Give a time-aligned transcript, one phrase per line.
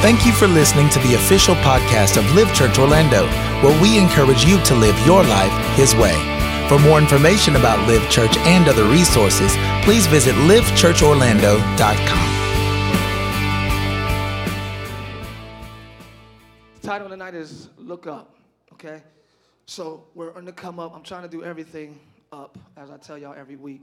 [0.00, 3.26] Thank you for listening to the official podcast of Live Church Orlando,
[3.62, 6.14] where we encourage you to live your life His way.
[6.70, 12.30] For more information about Live Church and other resources, please visit livechurchorlando.com.
[16.80, 18.36] The title tonight is Look Up,
[18.72, 19.02] okay?
[19.66, 20.96] So we're going to come up.
[20.96, 22.00] I'm trying to do everything
[22.32, 23.82] up, as I tell y'all every week.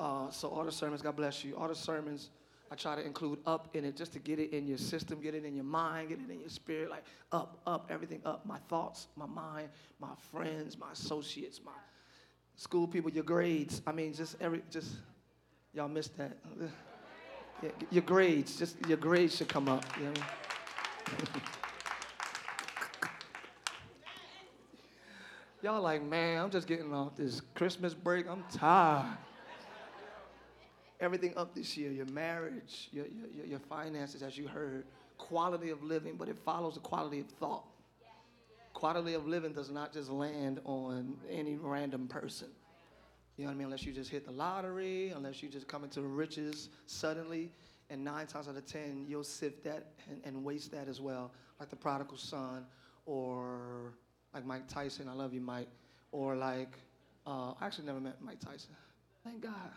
[0.00, 1.54] Uh, so all the sermons, God bless you.
[1.58, 2.30] All the sermons,
[2.70, 5.34] I try to include up in it just to get it in your system, get
[5.34, 6.90] it in your mind, get it in your spirit.
[6.90, 8.44] Like up, up, everything up.
[8.44, 9.68] My thoughts, my mind,
[10.00, 11.72] my friends, my associates, my
[12.56, 13.82] school people, your grades.
[13.86, 14.90] I mean, just every, just
[15.72, 16.36] y'all missed that.
[17.62, 19.82] Yeah, your grades, just your grades should come up.
[19.98, 20.12] You know?
[25.62, 28.28] Y'all like, man, I'm just getting off this Christmas break.
[28.28, 29.16] I'm tired.
[31.00, 34.86] Everything up this year, your marriage, your, your, your finances, as you heard,
[35.18, 37.64] quality of living, but it follows the quality of thought.
[38.72, 42.48] Quality of living does not just land on any random person.
[43.36, 43.64] You know what I mean?
[43.66, 47.50] Unless you just hit the lottery, unless you just come into riches suddenly,
[47.90, 51.30] and nine times out of ten, you'll sift that and, and waste that as well,
[51.60, 52.66] like the prodigal son,
[53.04, 53.92] or
[54.34, 55.08] like Mike Tyson.
[55.08, 55.68] I love you, Mike.
[56.12, 56.78] Or like,
[57.26, 58.70] uh, I actually never met Mike Tyson.
[59.24, 59.70] Thank God.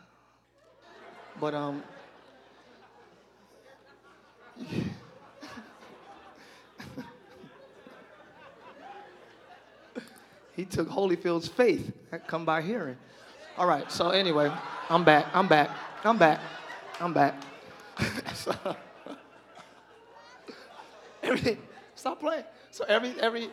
[1.39, 1.83] But um,
[10.55, 11.91] he took Holyfield's faith.
[12.27, 12.97] Come by hearing.
[13.57, 13.89] All right.
[13.91, 14.51] So anyway,
[14.89, 15.27] I'm back.
[15.33, 15.69] I'm back.
[16.03, 16.39] I'm back.
[16.99, 17.35] I'm back.
[18.33, 18.53] so,
[21.23, 21.57] everything.
[21.95, 22.43] Stop playing.
[22.71, 23.49] So every every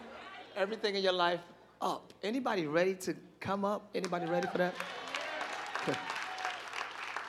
[0.56, 1.40] everything in your life
[1.80, 2.12] up.
[2.22, 3.88] Anybody ready to come up?
[3.94, 4.74] Anybody ready for that?
[5.82, 5.98] Okay.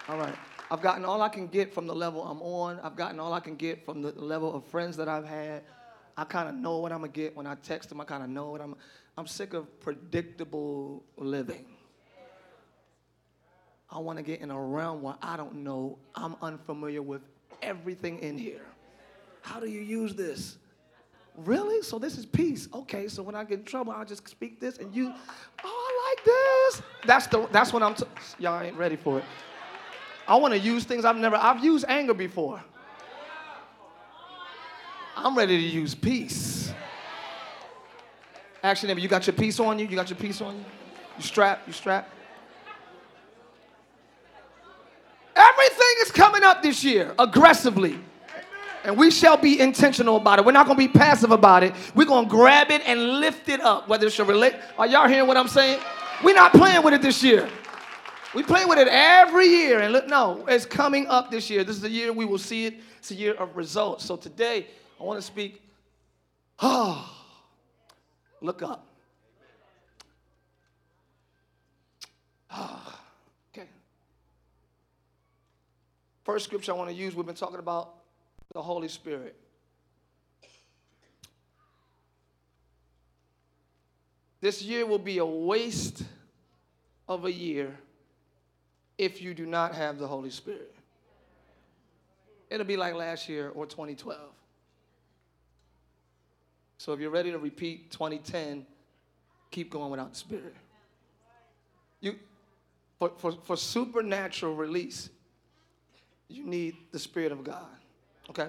[0.09, 0.35] All right.
[0.69, 2.79] I've gotten all I can get from the level I'm on.
[2.81, 5.63] I've gotten all I can get from the level of friends that I've had.
[6.17, 8.01] I kind of know what I'm gonna get when I text them.
[8.01, 8.75] I kind of know what I'm.
[9.17, 11.65] I'm sick of predictable living.
[13.89, 15.97] I want to get in a realm where I don't know.
[16.13, 17.21] I'm unfamiliar with
[17.61, 18.65] everything in here.
[19.41, 20.57] How do you use this?
[21.35, 21.81] Really?
[21.83, 22.67] So this is peace.
[22.73, 25.13] Okay, so when I get in trouble, I'll just speak this and you,
[25.63, 26.81] oh, I like this.
[27.05, 28.05] That's the that's what I'm t-
[28.39, 29.25] y'all ain't ready for it.
[30.27, 32.61] I want to use things I've never I've used anger before.
[35.15, 36.71] I'm ready to use peace.
[38.61, 39.87] Actually, neighbor, you got your peace on you?
[39.87, 40.65] You got your peace on you?
[41.17, 41.61] You strap?
[41.65, 42.09] You strap?
[45.35, 47.99] Everything is coming up this year aggressively.
[48.83, 50.45] And we shall be intentional about it.
[50.45, 51.73] We're not going to be passive about it.
[51.93, 54.55] We're going to grab it and lift it up, whether it's your relate.
[54.77, 55.79] Are y'all hearing what I'm saying?
[56.23, 57.49] We're not playing with it this year.
[58.37, 59.79] We play with it every year.
[59.79, 61.63] And look, no, it's coming up this year.
[61.63, 62.75] This is the year we will see it.
[62.99, 64.05] It's a year of results.
[64.05, 64.67] So today,
[64.99, 65.59] I want to speak.
[66.59, 67.11] Oh,
[68.39, 68.85] look up.
[72.51, 72.99] Oh,
[73.51, 73.67] okay.
[76.23, 77.95] First scripture I want to use, we've been talking about
[78.53, 79.35] the Holy Spirit.
[84.41, 86.03] This year will be a waste
[87.07, 87.79] of a year
[88.97, 90.73] if you do not have the Holy Spirit.
[92.49, 94.19] It'll be like last year or 2012.
[96.77, 98.65] So if you're ready to repeat 2010,
[99.51, 100.55] keep going without the Spirit.
[101.99, 102.15] You,
[102.99, 105.09] for, for, for supernatural release,
[106.29, 107.65] you need the Spirit of God.
[108.29, 108.47] Okay?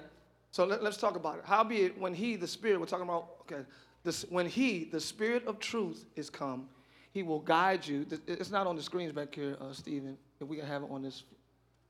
[0.51, 1.45] So let, us talk about it.
[1.45, 3.63] Howbeit, when He, the Spirit, we're talking about, okay,
[4.05, 6.69] this, when He, the Spirit of truth, is come,
[7.13, 8.07] He will guide you.
[8.27, 10.17] It's not on the screens back here, uh, Stephen.
[10.41, 11.25] If we can have it on this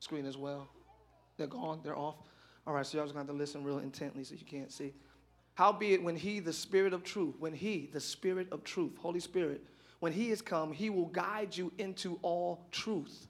[0.00, 0.68] screen as well.
[1.36, 2.16] They're gone, they're off.
[2.66, 4.92] All right, so y'all just gonna have to listen real intently so you can't see.
[5.54, 9.62] Howbeit, when He, the Spirit of truth, when He, the Spirit of truth, Holy Spirit,
[10.00, 13.26] when He is come, He will guide you into all truth.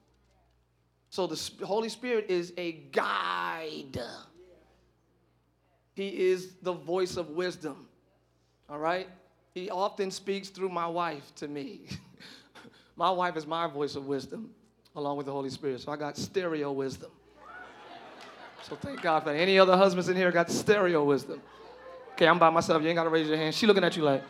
[1.11, 3.99] So the Holy Spirit is a guide.
[5.95, 7.89] He is the voice of wisdom.
[8.69, 9.09] All right?
[9.55, 11.87] He often speaks through my wife to me.
[12.97, 14.51] my wife is my voice of wisdom,
[14.99, 15.81] along with the Holy Spirit.
[15.81, 17.11] So I got stereo wisdom.
[18.63, 19.31] So thank God for.
[19.31, 21.41] Any other husbands in here got stereo wisdom?
[22.13, 22.83] Okay, I'm by myself.
[22.83, 23.55] You ain't got to raise your hand.
[23.55, 24.23] She looking at you like,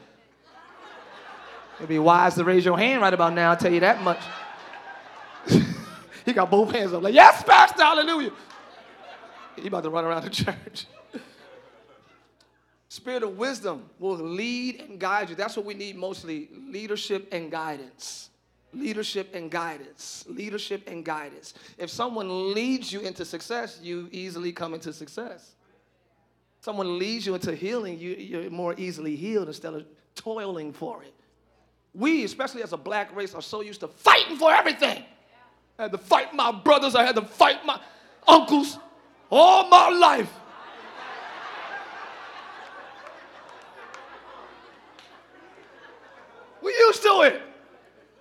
[1.78, 4.20] it'd be wise to raise your hand right about now, I'll tell you that much.
[6.24, 8.32] he got both hands up, like, yes, Pastor, hallelujah.
[9.56, 10.86] He about to run around the church.
[12.88, 15.36] Spirit of wisdom will lead and guide you.
[15.36, 18.30] That's what we need mostly leadership and guidance.
[18.74, 20.24] Leadership and guidance.
[20.28, 21.54] Leadership and guidance.
[21.78, 25.54] If someone leads you into success, you easily come into success.
[26.60, 31.14] someone leads you into healing, you, you're more easily healed instead of toiling for it.
[31.94, 35.02] We, especially as a black race, are so used to fighting for everything.
[35.78, 37.80] I had to fight my brothers, I had to fight my
[38.26, 38.78] uncles
[39.30, 40.32] all my life.
[46.62, 47.42] We used to it.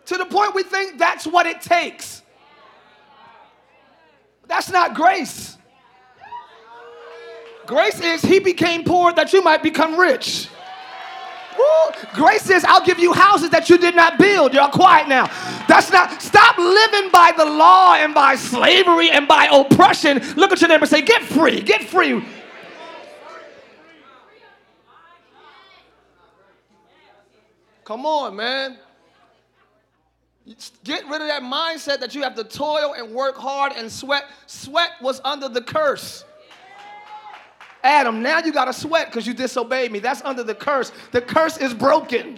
[0.08, 2.22] To the point we think that's what it takes.
[4.48, 5.58] That's not grace.
[7.66, 10.48] Grace is he became poor that you might become rich.
[11.58, 11.92] Woo.
[12.14, 14.54] Grace says, I'll give you houses that you did not build.
[14.54, 15.26] You're quiet now.
[15.68, 20.22] That's not, stop living by the law and by slavery and by oppression.
[20.38, 22.24] Look at your neighbor and say, get free, get free.
[27.84, 28.78] Come on, man.
[30.84, 34.26] Get rid of that mindset that you have to toil and work hard and sweat.
[34.46, 36.24] Sweat was under the curse.
[37.84, 40.00] Adam, now you got to sweat because you disobeyed me.
[40.00, 40.92] That's under the curse.
[41.12, 42.38] The curse is broken,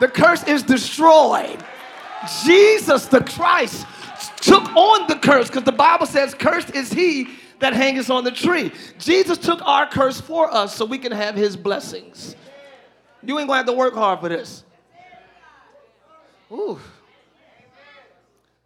[0.00, 1.62] the curse is destroyed.
[2.44, 3.86] Jesus the Christ
[4.36, 8.30] took on the curse because the Bible says, Cursed is he that hangeth on the
[8.30, 8.72] tree.
[8.98, 12.34] Jesus took our curse for us so we can have his blessings.
[13.22, 14.63] You ain't gonna have to work hard for this.
[16.54, 16.78] Ooh.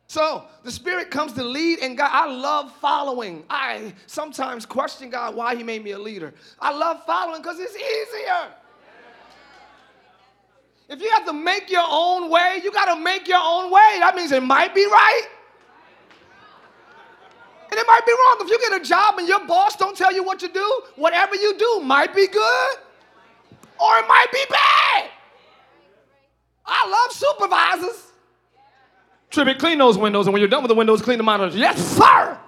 [0.07, 2.11] So the Spirit comes to lead and God.
[2.13, 3.45] I love following.
[3.51, 6.35] I sometimes question God why He made me a leader.
[6.61, 8.49] I love following because it's easier.
[10.89, 13.97] If you have to make your own way, you got to make your own way.
[14.01, 15.29] That means it might be right.
[17.71, 18.37] And it might be wrong.
[18.41, 21.35] If you get a job and your boss don't tell you what to do, whatever
[21.35, 22.77] you do might be good
[23.79, 24.78] or it might be bad.
[26.69, 28.13] I love supervisors.
[29.31, 31.57] Trippy, clean those windows, and when you're done with the windows, clean the monitors.
[31.57, 32.39] Yes, sir.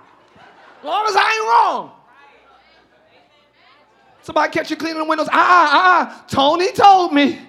[0.78, 1.92] As long as I ain't wrong.
[4.22, 5.28] Somebody catch you cleaning the windows.
[5.30, 6.24] Ah, ah, ah.
[6.28, 7.40] Tony told me.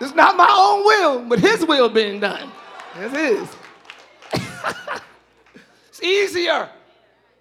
[0.00, 2.50] It's not my own will, but his will being done.
[2.98, 3.48] It is.
[5.88, 6.68] it's easier.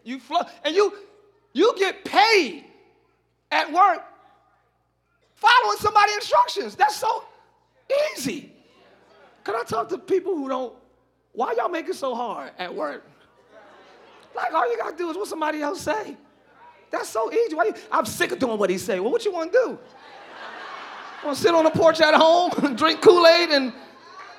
[0.03, 0.93] You flow, and you
[1.53, 2.65] you get paid
[3.51, 4.03] at work
[5.41, 6.75] following somebody's instructions.
[6.75, 7.25] That's so
[8.13, 8.53] easy.
[9.43, 10.73] Can I talk to people who don't?
[11.33, 13.03] Why y'all make it so hard at work?
[14.35, 16.15] Like all you gotta do is what somebody else say.
[16.91, 17.55] That's so easy.
[17.55, 18.99] You, I'm sick of doing what he say.
[18.99, 19.79] Well, what you want to do?
[21.23, 23.73] Want to sit on the porch at home and drink Kool-Aid and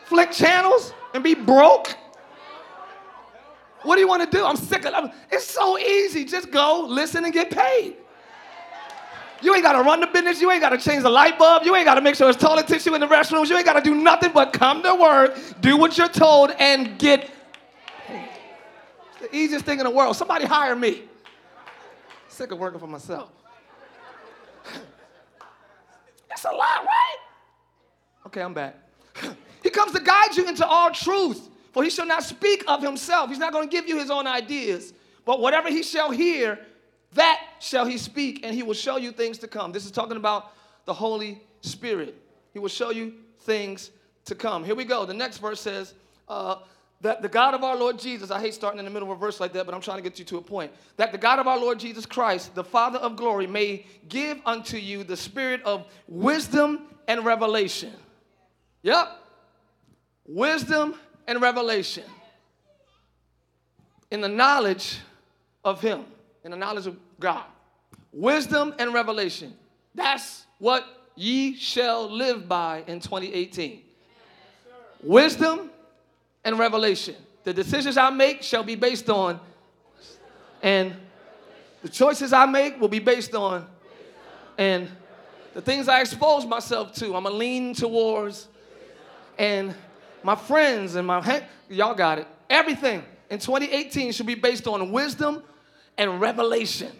[0.04, 1.96] flick channels and be broke?
[3.82, 4.44] What do you want to do?
[4.44, 5.10] I'm sick of it.
[5.30, 6.24] It's so easy.
[6.24, 7.96] Just go, listen, and get paid.
[9.42, 10.40] You ain't got to run the business.
[10.40, 11.64] You ain't got to change the light bulb.
[11.64, 13.50] You ain't got to make sure it's toilet tissue in the restrooms.
[13.50, 16.96] You ain't got to do nothing but come to work, do what you're told, and
[16.98, 17.30] get
[18.06, 18.28] paid.
[19.20, 20.16] It's the easiest thing in the world.
[20.16, 21.02] Somebody hire me.
[22.28, 23.30] Sick of working for myself.
[26.28, 27.16] That's a lot, right?
[28.26, 28.76] Okay, I'm back.
[29.62, 33.28] he comes to guide you into all truth, for he shall not speak of himself.
[33.28, 36.60] He's not going to give you his own ideas, but whatever he shall hear,
[37.14, 39.72] that shall he speak, and he will show you things to come.
[39.72, 40.52] This is talking about
[40.84, 42.16] the Holy Spirit.
[42.52, 43.90] He will show you things
[44.24, 44.64] to come.
[44.64, 45.04] Here we go.
[45.04, 45.94] The next verse says,
[46.28, 46.56] uh,
[47.02, 49.20] that the God of our Lord Jesus, I hate starting in the middle of a
[49.20, 50.70] verse like that, but I'm trying to get you to a point.
[50.96, 54.76] That the God of our Lord Jesus Christ, the Father of glory, may give unto
[54.76, 57.92] you the spirit of wisdom and revelation.
[58.82, 59.08] Yep.
[60.26, 60.94] Wisdom
[61.26, 62.04] and revelation.
[64.12, 65.00] In the knowledge
[65.64, 66.04] of Him
[66.44, 67.44] in the knowledge of God.
[68.12, 69.54] Wisdom and revelation.
[69.94, 70.84] That's what
[71.14, 73.82] ye shall live by in 2018.
[75.02, 75.70] Wisdom
[76.44, 77.16] and revelation.
[77.44, 79.40] The decisions I make shall be based on,
[80.62, 80.94] and
[81.82, 83.66] the choices I make will be based on,
[84.56, 84.88] and
[85.54, 88.48] the things I expose myself to, I'm gonna lean towards,
[89.38, 89.74] and
[90.22, 92.28] my friends and my, y'all got it.
[92.48, 95.42] Everything in 2018 should be based on wisdom
[95.98, 96.92] and revelation.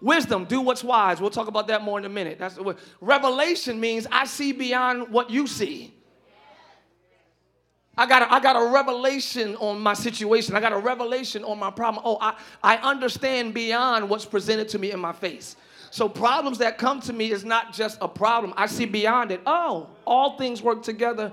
[0.00, 1.20] Wisdom, do what's wise.
[1.20, 2.38] We'll talk about that more in a minute.
[2.38, 4.06] That's what revelation means.
[4.10, 5.94] I see beyond what you see.
[7.98, 10.54] I got, a, I got a revelation on my situation.
[10.54, 12.02] I got a revelation on my problem.
[12.04, 15.56] Oh, I, I understand beyond what's presented to me in my face.
[15.90, 18.52] So, problems that come to me is not just a problem.
[18.56, 19.40] I see beyond it.
[19.46, 21.32] Oh, all things work together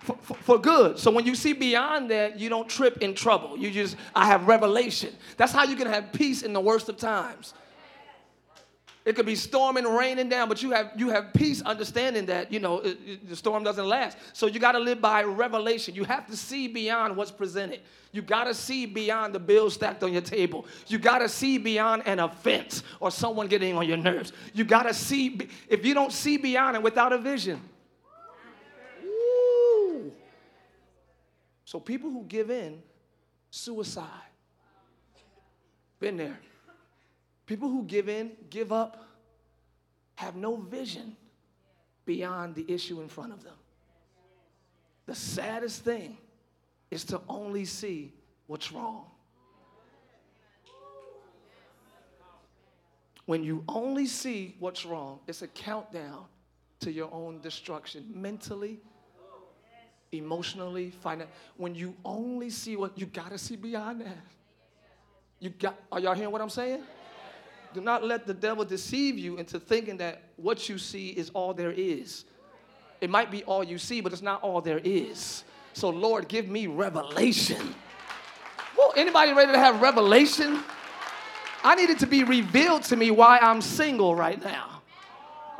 [0.00, 0.98] for, for, good.
[0.98, 3.56] So when you see beyond that, you don't trip in trouble.
[3.56, 5.14] You just, I have revelation.
[5.36, 7.54] That's how you can have peace in the worst of times.
[9.06, 12.60] It could be storming, raining down, but you have you have peace, understanding that you
[12.60, 14.18] know it, it, the storm doesn't last.
[14.34, 15.94] So you got to live by revelation.
[15.94, 17.80] You have to see beyond what's presented.
[18.12, 20.66] You got to see beyond the bills stacked on your table.
[20.88, 24.34] You got to see beyond an offense or someone getting on your nerves.
[24.52, 27.60] You got to see if you don't see beyond it without a vision.
[31.70, 32.82] So people who give in,
[33.52, 34.32] suicide.
[36.00, 36.36] Been there.
[37.46, 39.06] People who give in, give up,
[40.16, 41.14] have no vision
[42.06, 43.54] beyond the issue in front of them.
[45.06, 46.18] The saddest thing
[46.90, 48.14] is to only see
[48.48, 49.04] what's wrong.
[53.26, 56.24] When you only see what's wrong, it's a countdown
[56.80, 58.80] to your own destruction mentally,
[60.12, 61.34] emotionally, financially.
[61.56, 64.18] When you only see what you got to see beyond that.
[65.38, 66.82] You got are y'all hearing what I'm saying?
[67.72, 71.54] do not let the devil deceive you into thinking that what you see is all
[71.54, 72.24] there is.
[73.00, 75.44] It might be all you see, but it's not all there is.
[75.72, 77.74] So, Lord, give me revelation.
[78.76, 80.62] Well, anybody ready to have revelation?
[81.62, 84.69] I need it to be revealed to me why I'm single right now.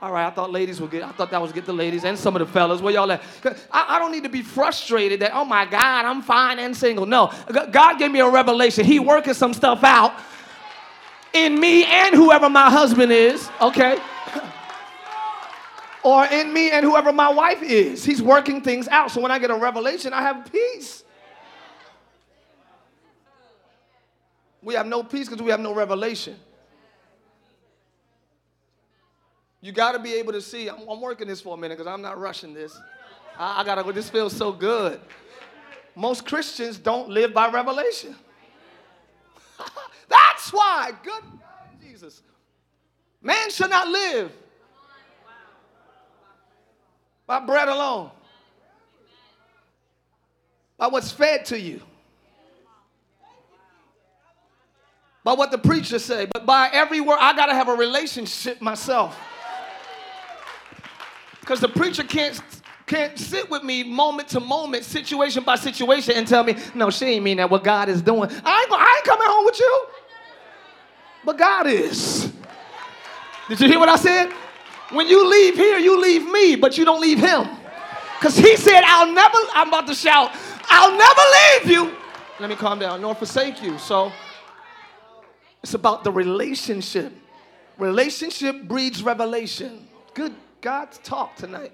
[0.02, 2.18] All right, I thought ladies would get, I thought that was get the ladies and
[2.18, 2.80] some of the fellas.
[2.80, 3.22] Where y'all at?
[3.70, 7.04] I, I don't need to be frustrated that, oh my God, I'm fine and single.
[7.04, 7.30] No,
[7.70, 8.86] God gave me a revelation.
[8.86, 10.14] He working some stuff out
[11.34, 13.98] in me and whoever my husband is, okay?
[16.02, 18.02] or in me and whoever my wife is.
[18.02, 19.10] He's working things out.
[19.10, 21.04] So when I get a revelation, I have peace.
[24.62, 26.36] We have no peace because we have no revelation.
[29.60, 30.68] You got to be able to see.
[30.68, 32.78] I'm, I'm, working this for a minute because I'm not rushing this.
[33.38, 33.92] I, I got to, go.
[33.92, 35.00] this feels so good.
[35.94, 38.14] Most Christians don't live by revelation.
[40.08, 41.22] That's why, good
[42.00, 42.22] Jesus,
[43.20, 44.32] man should not live
[47.26, 48.10] by bread alone,
[50.78, 51.80] by what's fed to you,
[55.22, 57.18] by what the preacher say, but by every word.
[57.20, 59.18] I gotta have a relationship myself,
[61.40, 62.40] because the preacher can't
[62.86, 67.06] can't sit with me moment to moment, situation by situation, and tell me, no, she
[67.06, 67.48] ain't mean that.
[67.48, 69.86] What God is doing, I ain't, I ain't coming home with you
[71.24, 72.32] but God is.
[73.48, 74.32] Did you hear what I said?
[74.90, 77.48] When you leave here, you leave me, but you don't leave him.
[78.18, 80.32] Because he said, I'll never, I'm about to shout,
[80.68, 81.96] I'll never leave you.
[82.38, 83.78] Let me calm down, nor forsake you.
[83.78, 84.12] So
[85.62, 87.12] it's about the relationship.
[87.78, 89.86] Relationship breeds revelation.
[90.14, 91.72] Good God's talk tonight.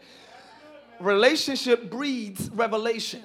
[1.01, 3.23] Relationship breeds revelation.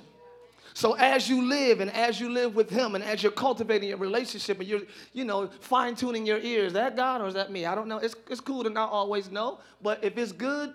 [0.74, 3.98] So as you live and as you live with him and as you're cultivating a
[3.98, 4.82] relationship and you're,
[5.14, 7.66] you know, fine tuning your ears, that God or is that me?
[7.66, 7.98] I don't know.
[7.98, 10.74] It's, it's cool to not always know, but if it's good,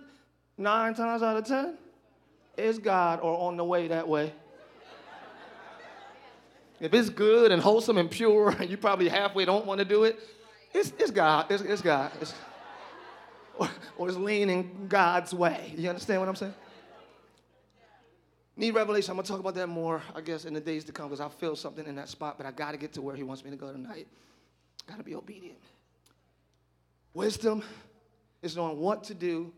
[0.59, 1.79] nine times out of ten,
[2.57, 4.33] it's God or on the way that way.
[6.79, 10.05] If it's good and wholesome and pure, and you probably halfway don't want to do
[10.05, 10.19] it,
[10.75, 11.47] it's, it's God.
[11.51, 12.13] It's, it's God.
[12.21, 12.35] It's,
[13.59, 15.73] or, or it's leaning God's way.
[15.77, 16.55] You understand what I'm saying?
[18.57, 19.11] Need revelation.
[19.11, 21.21] I'm going to talk about that more, I guess, in the days to come because
[21.21, 23.45] I feel something in that spot, but I got to get to where He wants
[23.45, 24.07] me to go tonight.
[24.87, 25.59] Got to be obedient.
[27.13, 27.63] Wisdom
[28.43, 29.53] is knowing what to do,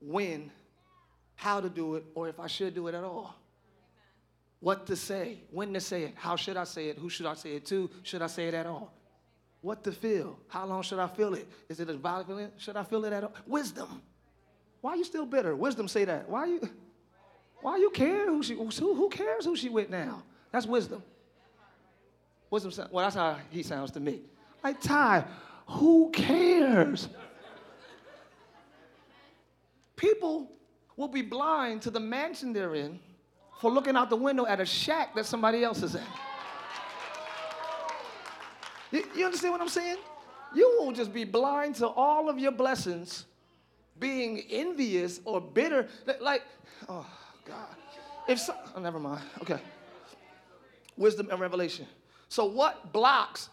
[0.00, 0.50] when,
[1.36, 3.36] how to do it, or if I should do it at all.
[4.60, 7.34] What to say, when to say it, how should I say it, who should I
[7.34, 8.92] say it to, should I say it at all?
[9.64, 11.48] What to feel, how long should I feel it?
[11.70, 12.52] Is it a violent?
[12.58, 13.32] Should I feel it at all?
[13.46, 14.02] Wisdom.
[14.82, 15.56] Why are you still bitter?
[15.56, 16.28] Wisdom say that.
[16.28, 16.68] Why are you?
[17.62, 20.22] Why you care who she, who, who cares who she with now?
[20.52, 21.02] That's wisdom.
[22.50, 24.20] Wisdom, well, that's how he sounds to me.
[24.62, 25.24] Like, Tye,
[25.66, 27.08] who cares?
[29.96, 30.52] People
[30.94, 33.00] will be blind to the mansion they're in
[33.62, 36.02] for looking out the window at a shack that somebody else is in.
[38.94, 39.96] You, you understand what I'm saying?
[40.54, 43.24] You won't just be blind to all of your blessings
[43.98, 45.88] being envious or bitter.
[46.20, 46.42] Like,
[46.88, 47.04] oh,
[47.44, 47.74] God.
[48.28, 49.24] If so, oh, never mind.
[49.42, 49.58] Okay.
[50.96, 51.88] Wisdom and revelation.
[52.28, 53.48] So, what blocks?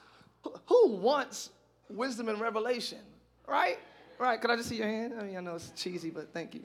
[0.67, 1.49] Who wants
[1.89, 2.99] wisdom and revelation?
[3.47, 3.79] Right?
[4.19, 4.39] Right.
[4.39, 5.15] Could I just see your hand?
[5.19, 6.61] I mean, I know it's cheesy, but thank you.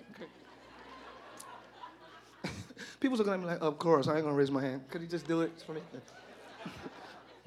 [3.00, 4.82] People's looking at me like, of course, I ain't gonna raise my hand.
[4.90, 5.80] Could he just do it for me?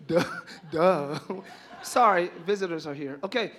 [0.10, 0.24] Duh,
[0.72, 1.20] duh.
[1.82, 3.20] Sorry, visitors are here.
[3.24, 3.54] Okay.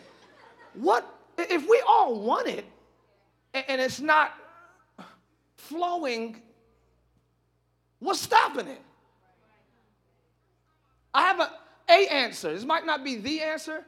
[0.74, 1.06] What
[1.38, 2.64] if we all want it
[3.54, 4.34] and it's not
[5.56, 6.42] flowing,
[7.98, 8.80] what's stopping it?
[11.14, 11.50] I have a,
[11.88, 12.52] a answer.
[12.52, 13.84] This might not be the answer.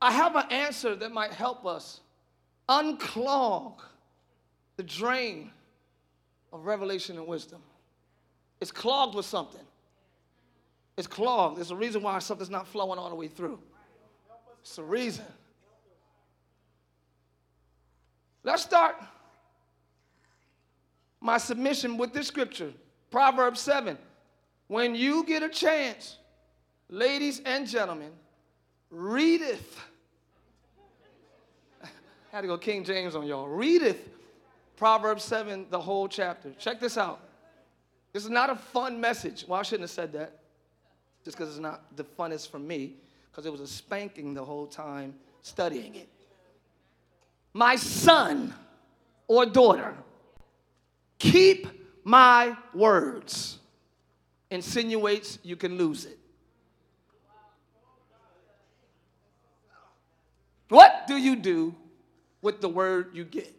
[0.00, 2.00] I have an answer that might help us
[2.68, 3.74] unclog
[4.76, 5.50] the drain
[6.52, 7.60] of revelation and wisdom.
[8.60, 9.60] It's clogged with something.
[10.96, 11.56] It's clogged.
[11.56, 13.58] There's a reason why something's not flowing all the way through.
[14.60, 15.24] It's a reason.
[18.44, 18.96] Let's start
[21.20, 22.72] my submission with this scripture
[23.10, 23.96] Proverbs 7.
[24.68, 26.18] When you get a chance,
[26.88, 28.10] ladies and gentlemen,
[28.90, 29.78] readeth.
[31.82, 31.88] I
[32.32, 33.48] had to go King James on y'all.
[33.48, 34.08] Readeth
[34.76, 36.52] Proverbs 7, the whole chapter.
[36.58, 37.20] Check this out.
[38.12, 39.44] This is not a fun message.
[39.46, 40.41] Well, I shouldn't have said that
[41.24, 42.94] just because it's not the funnest for me,
[43.30, 46.08] because it was a spanking the whole time studying it.
[47.52, 48.54] My son
[49.28, 49.94] or daughter,
[51.18, 51.66] keep
[52.04, 53.58] my words,
[54.50, 56.18] insinuates you can lose it.
[60.68, 61.74] What do you do
[62.40, 63.54] with the word you get?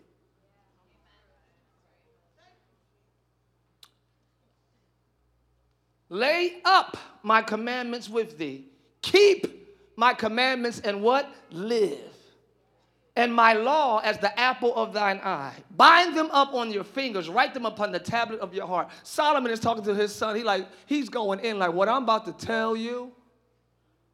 [6.13, 8.65] Lay up my commandments with thee.
[9.01, 9.47] Keep
[9.95, 11.27] my commandments and what?
[11.49, 11.97] Live.
[13.15, 15.55] And my law as the apple of thine eye.
[15.75, 18.89] Bind them up on your fingers, write them upon the tablet of your heart.
[19.01, 20.35] Solomon is talking to his son.
[20.35, 23.11] He like, he's going in like, what I'm about to tell you,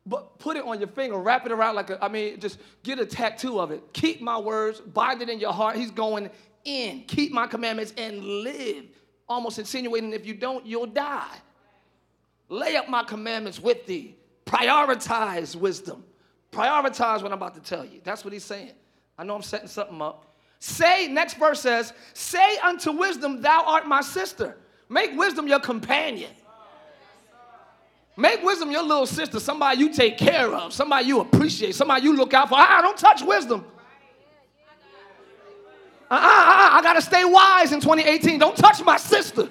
[0.05, 2.99] but put it on your finger, wrap it around like a, I mean, just get
[2.99, 3.83] a tattoo of it.
[3.91, 5.75] Keep my words, bind it in your heart.
[5.75, 6.29] He's going
[6.63, 7.03] in.
[7.07, 8.85] Keep my commandments and live.
[9.27, 11.35] Almost insinuating if you don't, you'll die.
[12.49, 14.15] Lay up my commandments with thee.
[14.45, 16.03] Prioritize wisdom.
[16.51, 18.01] Prioritize what I'm about to tell you.
[18.03, 18.71] That's what he's saying.
[19.17, 20.25] I know I'm setting something up.
[20.59, 24.57] Say, next verse says, Say unto wisdom, Thou art my sister.
[24.89, 26.31] Make wisdom your companion.
[28.17, 32.13] Make wisdom your little sister, somebody you take care of, somebody you appreciate, somebody you
[32.17, 32.55] look out for.
[32.57, 33.63] Ah, don't touch wisdom.
[36.11, 38.39] Uh-uh, I gotta stay wise in 2018.
[38.39, 39.47] Don't touch my sister.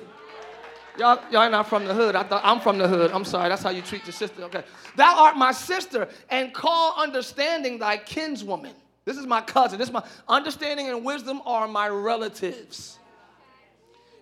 [0.99, 2.17] Y'all, y'all not from the hood.
[2.17, 3.13] I thought I'm from the hood.
[3.13, 3.49] I'm sorry.
[3.49, 4.43] That's how you treat your sister.
[4.45, 4.65] Okay.
[4.97, 8.75] Thou art my sister, and call understanding thy kinswoman.
[9.05, 9.79] This is my cousin.
[9.79, 12.99] This is my understanding and wisdom are my relatives.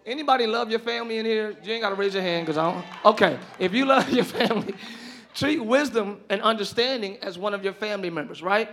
[0.04, 1.56] Anybody love your family in here?
[1.64, 2.84] You ain't gotta raise your hand because I don't.
[3.04, 3.38] Okay.
[3.58, 4.74] If you love your family,
[5.34, 8.70] treat wisdom and understanding as one of your family members, right?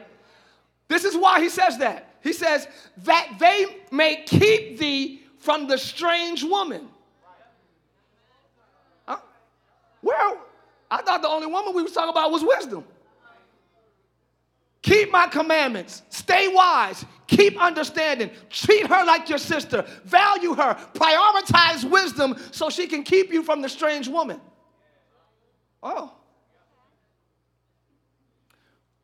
[0.89, 2.17] This is why he says that.
[2.21, 6.89] He says that they may keep thee from the strange woman.
[10.03, 10.37] Well,
[10.91, 12.83] I thought the only woman we was talking about was wisdom.
[14.83, 16.03] Keep my commandments.
[16.09, 17.05] Stay wise.
[17.25, 18.29] Keep understanding.
[18.49, 19.85] Treat her like your sister.
[20.03, 20.75] Value her.
[20.93, 24.41] Prioritize wisdom so she can keep you from the strange woman.
[25.81, 26.11] Oh.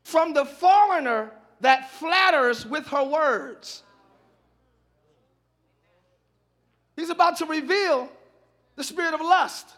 [0.04, 1.32] From the foreigner
[1.62, 3.84] that flatters with her words.
[6.98, 8.10] He's about to reveal
[8.76, 9.70] the spirit of lust.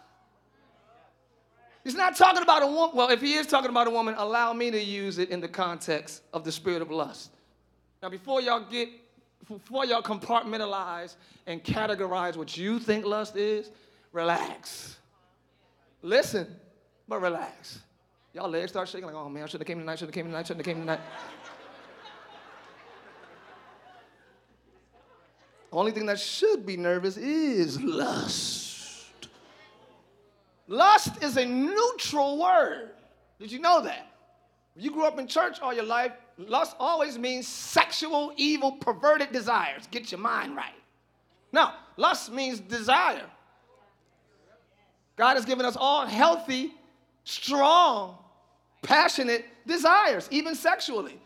[1.83, 2.95] He's not talking about a woman.
[2.95, 5.47] Well, if he is talking about a woman, allow me to use it in the
[5.47, 7.31] context of the spirit of lust.
[8.03, 8.89] Now, before y'all get,
[9.47, 11.15] before y'all compartmentalize
[11.47, 13.71] and categorize what you think lust is,
[14.11, 14.97] relax.
[16.03, 16.47] Listen,
[17.07, 17.79] but relax.
[18.33, 20.27] Y'all legs start shaking like, oh man, I should have came tonight, should have came
[20.27, 20.99] tonight, should have came tonight.
[25.71, 28.70] Only thing that should be nervous is lust.
[30.71, 32.91] Lust is a neutral word.
[33.39, 34.07] Did you know that?
[34.77, 39.85] You grew up in church all your life, lust always means sexual, evil, perverted desires.
[39.91, 40.71] Get your mind right.
[41.51, 43.25] Now, lust means desire.
[45.17, 46.73] God has given us all healthy,
[47.25, 48.17] strong,
[48.81, 51.19] passionate desires, even sexually,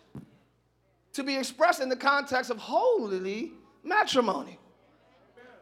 [1.13, 3.51] to be expressed in the context of holy
[3.83, 4.57] matrimony.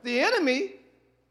[0.04, 0.76] The enemy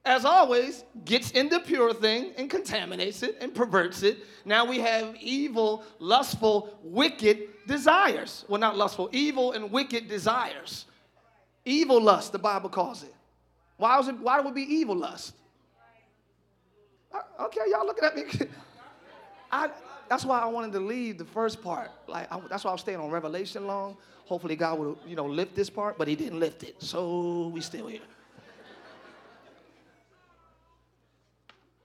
[0.04, 4.18] as always, gets into pure thing and contaminates it and perverts it.
[4.44, 8.44] Now we have evil, lustful, wicked desires.
[8.48, 10.86] Well, not lustful, evil and wicked desires.
[11.64, 13.14] Evil lust, the Bible calls it.
[13.76, 15.34] Why, was it, why would it be evil lust?
[17.12, 18.24] Uh, okay, y'all looking at me.
[19.52, 19.70] I,
[20.08, 21.90] that's why I wanted to leave the first part.
[22.08, 23.96] Like I, that's why I was staying on Revelation long.
[24.24, 27.60] Hopefully God would, you know, lift this part, but He didn't lift it, so we
[27.60, 28.00] still here.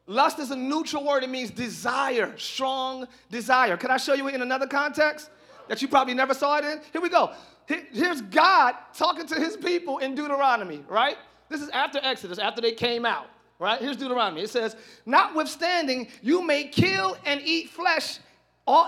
[0.08, 1.24] Lust is a neutral word.
[1.24, 3.76] It means desire, strong desire.
[3.76, 5.30] Can I show you in another context
[5.67, 6.82] that you probably never saw it in?
[6.93, 7.34] Here we go.
[7.65, 11.17] Here's God talking to his people in Deuteronomy, right?
[11.50, 13.28] This is after Exodus, after they came out,
[13.60, 13.82] right?
[13.82, 14.41] Here's Deuteronomy.
[14.41, 18.20] It says, Notwithstanding, you may kill and eat flesh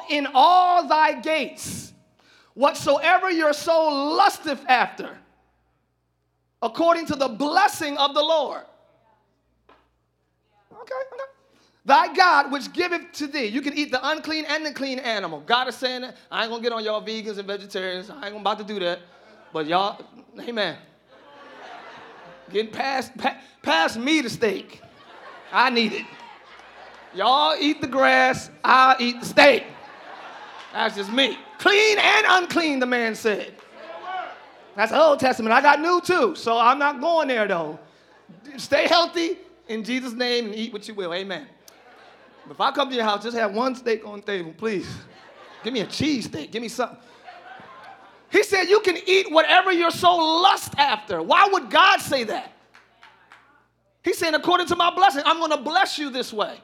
[0.09, 1.93] in all thy gates.
[2.53, 5.17] whatsoever your soul lusteth after,
[6.61, 8.63] according to the blessing of the Lord.
[10.91, 11.23] Okay.
[11.85, 13.45] Thy God, which giveth to thee.
[13.45, 15.41] You can eat the unclean and the clean animal.
[15.41, 16.17] God is saying that.
[16.29, 18.09] I ain't gonna get on y'all vegans and vegetarians.
[18.09, 18.99] I ain't about to do that.
[19.51, 20.05] But y'all,
[20.39, 20.77] amen.
[22.51, 23.11] Getting past,
[23.61, 24.81] past me the steak.
[25.51, 26.05] I need it.
[27.15, 29.63] Y'all eat the grass, I'll eat the steak.
[30.73, 31.37] That's just me.
[31.57, 33.53] Clean and unclean, the man said.
[34.75, 35.53] That's Old Testament.
[35.53, 37.79] I got new too, so I'm not going there though.
[38.57, 41.13] Stay healthy in Jesus' name and eat what you will.
[41.13, 41.47] Amen.
[42.49, 44.89] If I come to your house, just have one steak on the table, please.
[45.63, 46.51] Give me a cheese steak.
[46.51, 46.97] Give me something.
[48.31, 51.21] He said you can eat whatever your soul lusts after.
[51.21, 52.53] Why would God say that?
[54.03, 56.57] He's saying, according to my blessing, I'm going to bless you this way.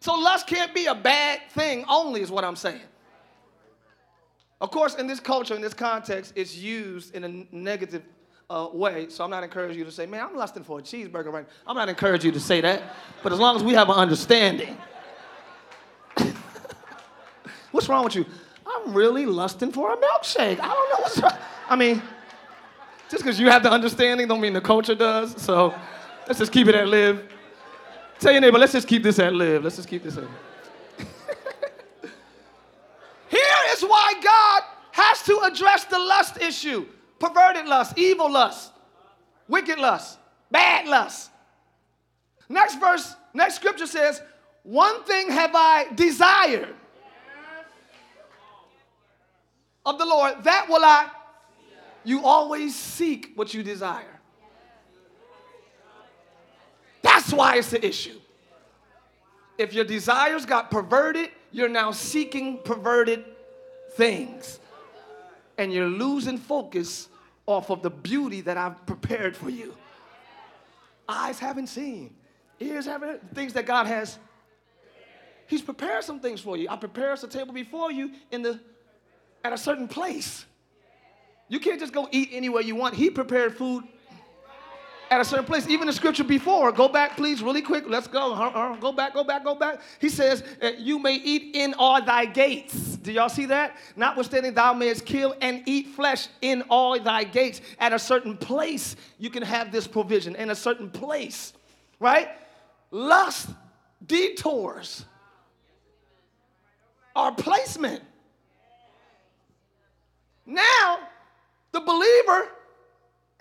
[0.00, 2.80] So lust can't be a bad thing only, is what I'm saying.
[4.60, 8.02] Of course, in this culture, in this context, it's used in a negative
[8.50, 9.08] uh, way.
[9.08, 11.52] So I'm not encouraging you to say, man, I'm lusting for a cheeseburger right now.
[11.66, 12.82] I'm not encouraging you to say that.
[13.22, 14.76] But as long as we have an understanding.
[17.72, 18.26] what's wrong with you?
[18.66, 20.60] I'm really lusting for a milkshake.
[20.60, 21.36] I don't know what's wrong.
[21.68, 22.02] I mean,
[23.08, 25.40] just because you have the understanding don't mean the culture does.
[25.40, 25.74] So
[26.26, 27.30] let's just keep it at live.
[28.20, 29.64] Tell your neighbor, let's just keep this at live.
[29.64, 30.32] Let's just keep this at live.
[33.28, 36.86] Here is why God has to address the lust issue
[37.22, 38.72] perverted lust, evil lust,
[39.46, 40.18] wicked lust,
[40.50, 41.30] bad lust.
[42.48, 44.20] Next verse, next scripture says,
[44.64, 46.74] One thing have I desired
[49.86, 51.08] of the Lord, that will I.
[52.04, 54.20] You always seek what you desire.
[57.02, 58.18] That's why it's the issue.
[59.58, 63.24] If your desires got perverted, you're now seeking perverted
[63.94, 64.58] things.
[65.58, 67.08] And you're losing focus
[67.46, 69.74] off of the beauty that I've prepared for you.
[71.08, 72.14] Eyes haven't seen,
[72.60, 74.18] ears haven't, things that God has.
[75.46, 76.68] He's prepared some things for you.
[76.70, 78.60] I prepare us a table before you in the
[79.44, 80.46] at a certain place.
[81.48, 82.94] You can't just go eat anywhere you want.
[82.94, 83.84] He prepared food
[85.12, 85.68] at a certain place.
[85.68, 87.84] Even the scripture before, go back, please, really quick.
[87.86, 88.78] Let's go.
[88.80, 89.82] Go back, go back, go back.
[90.00, 92.74] He says, uh, You may eat in all thy gates.
[92.96, 93.76] Do y'all see that?
[93.94, 97.60] Notwithstanding, thou mayest kill and eat flesh in all thy gates.
[97.78, 100.34] At a certain place, you can have this provision.
[100.34, 101.52] In a certain place,
[102.00, 102.30] right?
[102.90, 103.50] Lust,
[104.06, 105.04] detours,
[107.14, 108.02] our placement.
[110.46, 111.00] Now,
[111.72, 112.48] the believer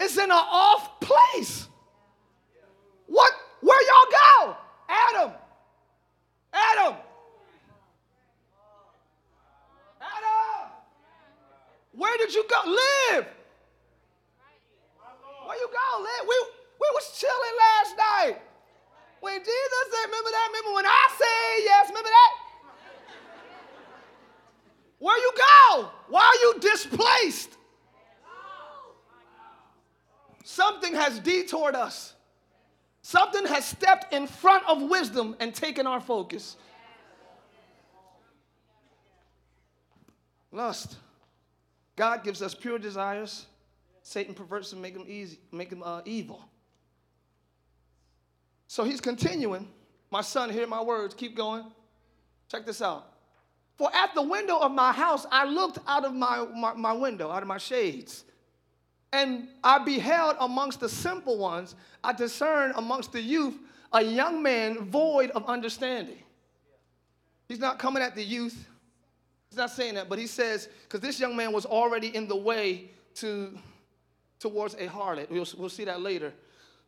[0.02, 1.68] is in an off place.
[3.08, 3.34] What?
[3.62, 4.58] Where y'all go?
[4.90, 5.32] Adam.
[6.54, 6.96] Adam.
[10.02, 10.70] Adam.
[11.94, 12.70] Where did you go?
[12.70, 13.28] Live.
[15.46, 16.02] Where you go?
[16.02, 16.28] Live.
[16.28, 16.36] We,
[16.80, 18.42] we was chilling last night.
[19.20, 20.48] When Jesus said, remember that?
[20.48, 21.88] Remember when I said yes?
[21.90, 22.34] Remember that?
[24.98, 25.90] Where you go?
[26.10, 27.58] Why are you displaced?
[30.44, 32.14] Something has detoured us.
[33.02, 36.56] Something has stepped in front of wisdom and taken our focus.
[40.52, 40.98] Lust.
[41.96, 43.46] God gives us pure desires.
[44.04, 46.44] Satan perverts them, make them easy, make them uh, evil.
[48.68, 49.68] So he's continuing.
[50.10, 51.14] My son, hear my words.
[51.14, 51.66] Keep going.
[52.50, 53.08] Check this out.
[53.78, 57.32] For at the window of my house, I looked out of my, my, my window,
[57.32, 58.26] out of my shades
[59.14, 63.58] and I beheld amongst the simple ones, I discerned amongst the youth
[63.94, 66.18] a young man void of understanding.
[67.48, 68.68] He's not coming at the youth.
[69.50, 72.36] He's not saying that, but he says, because this young man was already in the
[72.36, 73.58] way to
[74.40, 75.30] towards a harlot.
[75.30, 76.34] We'll, we'll see that later.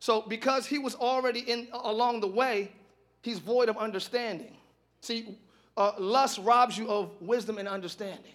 [0.00, 2.72] So because he was already in along the way,
[3.22, 4.56] he's void of understanding.
[5.02, 5.38] See,
[5.76, 8.32] uh, lust robs you of wisdom and understanding.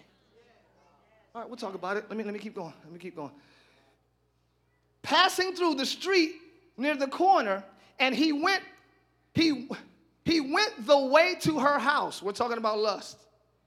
[1.34, 2.04] All right, we'll talk about it.
[2.08, 2.72] Let me let me keep going.
[2.84, 3.32] Let me keep going
[5.02, 6.32] passing through the street
[6.76, 7.64] near the corner,
[7.98, 8.62] and he went,
[9.34, 9.68] he,
[10.24, 12.22] he went the way to her house.
[12.22, 13.18] We're talking about lust.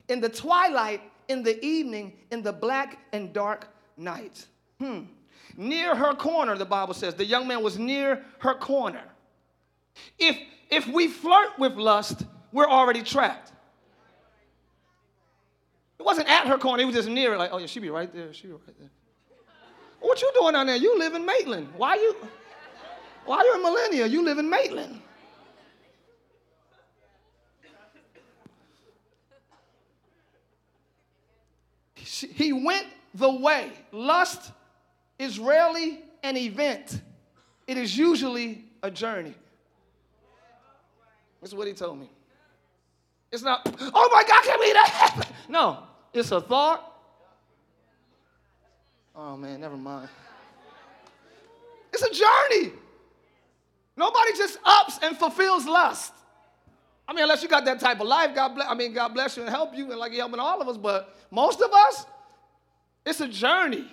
[0.10, 3.68] In the twilight, in the evening, in the black and dark
[3.98, 4.46] night.
[4.80, 5.02] Hmm.
[5.56, 7.14] Near her corner, the Bible says.
[7.14, 9.04] The young man was near her corner.
[10.18, 10.38] If
[10.70, 13.52] if we flirt with lust, we're already trapped.
[16.00, 17.90] It wasn't at her corner, it was just near it, like, oh yeah, she be
[17.90, 18.90] right there, she be right there.
[20.04, 20.76] What you doing down there?
[20.76, 21.70] You live in Maitland.
[21.78, 22.16] Why you?
[23.26, 24.06] Why you in Millennia?
[24.06, 25.00] You live in Maitland.
[31.96, 33.72] he went the way.
[33.92, 34.52] Lust
[35.18, 37.02] is rarely an event,
[37.68, 39.34] it is usually a journey.
[41.42, 42.10] That's what he told me.
[43.32, 45.80] It's not, oh my God, can we that No,
[46.14, 46.93] it's a thought.
[49.16, 50.10] Oh man, never mind.
[51.92, 52.74] It's a journey.
[53.96, 56.14] Nobody just ups and fulfills lust.
[57.08, 58.68] I mean, unless you got that type of life, God bless.
[58.68, 60.78] I mean, God bless you and help you, and like He helping all of us.
[60.78, 62.06] But most of us,
[63.06, 63.88] it's a journey.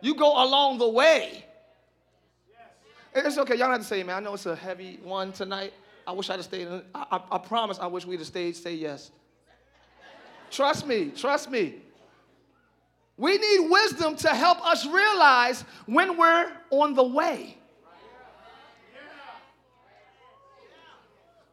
[0.00, 1.44] You go along the way.
[3.14, 3.54] It's okay.
[3.54, 4.16] Y'all don't have to say, man.
[4.16, 5.72] I know it's a heavy one tonight.
[6.06, 6.68] I wish I'd have stayed.
[6.94, 7.78] I, I, I promise.
[7.78, 8.56] I wish we'd have stayed.
[8.56, 9.10] Say yes.
[10.50, 11.12] Trust me.
[11.14, 11.76] Trust me.
[13.18, 17.56] We need wisdom to help us realize when we're on the way.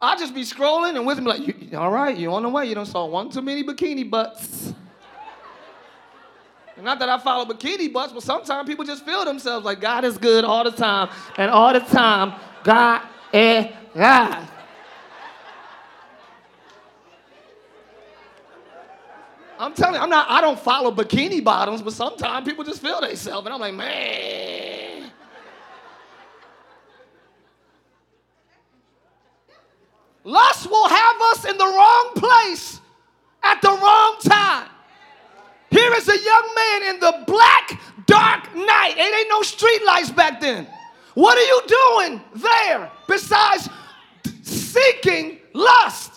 [0.01, 2.65] I'll just be scrolling and wisdom be like, all right, you're on the way.
[2.65, 4.73] You don't saw one too many bikini butts.
[6.81, 10.17] Not that I follow bikini butts, but sometimes people just feel themselves like God is
[10.17, 12.33] good all the time, and all the time,
[12.65, 14.49] God is God.
[19.63, 22.99] I'm telling you, I'm not, I don't follow bikini bottoms, but sometimes people just feel
[22.99, 25.09] themselves, and I'm like, man.
[30.25, 32.81] Lust will have us in the wrong place
[33.41, 34.69] at the wrong time.
[35.69, 38.95] Here is a young man in the black, dark night.
[38.97, 40.67] It ain't no street lights back then.
[41.13, 43.69] What are you doing there besides
[44.41, 46.12] seeking lust?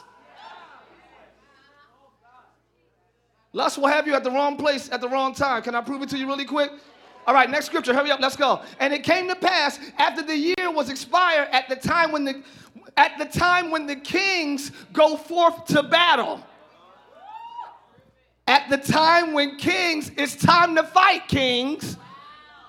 [3.56, 5.62] Lust will have you at the wrong place at the wrong time.
[5.62, 6.70] Can I prove it to you really quick?
[7.26, 7.94] All right, next scripture.
[7.94, 8.60] Hurry up, let's go.
[8.78, 12.42] And it came to pass after the year was expired at the time when the
[12.98, 16.44] at the time when the kings go forth to battle.
[18.46, 21.96] At the time when kings, it's time to fight, kings.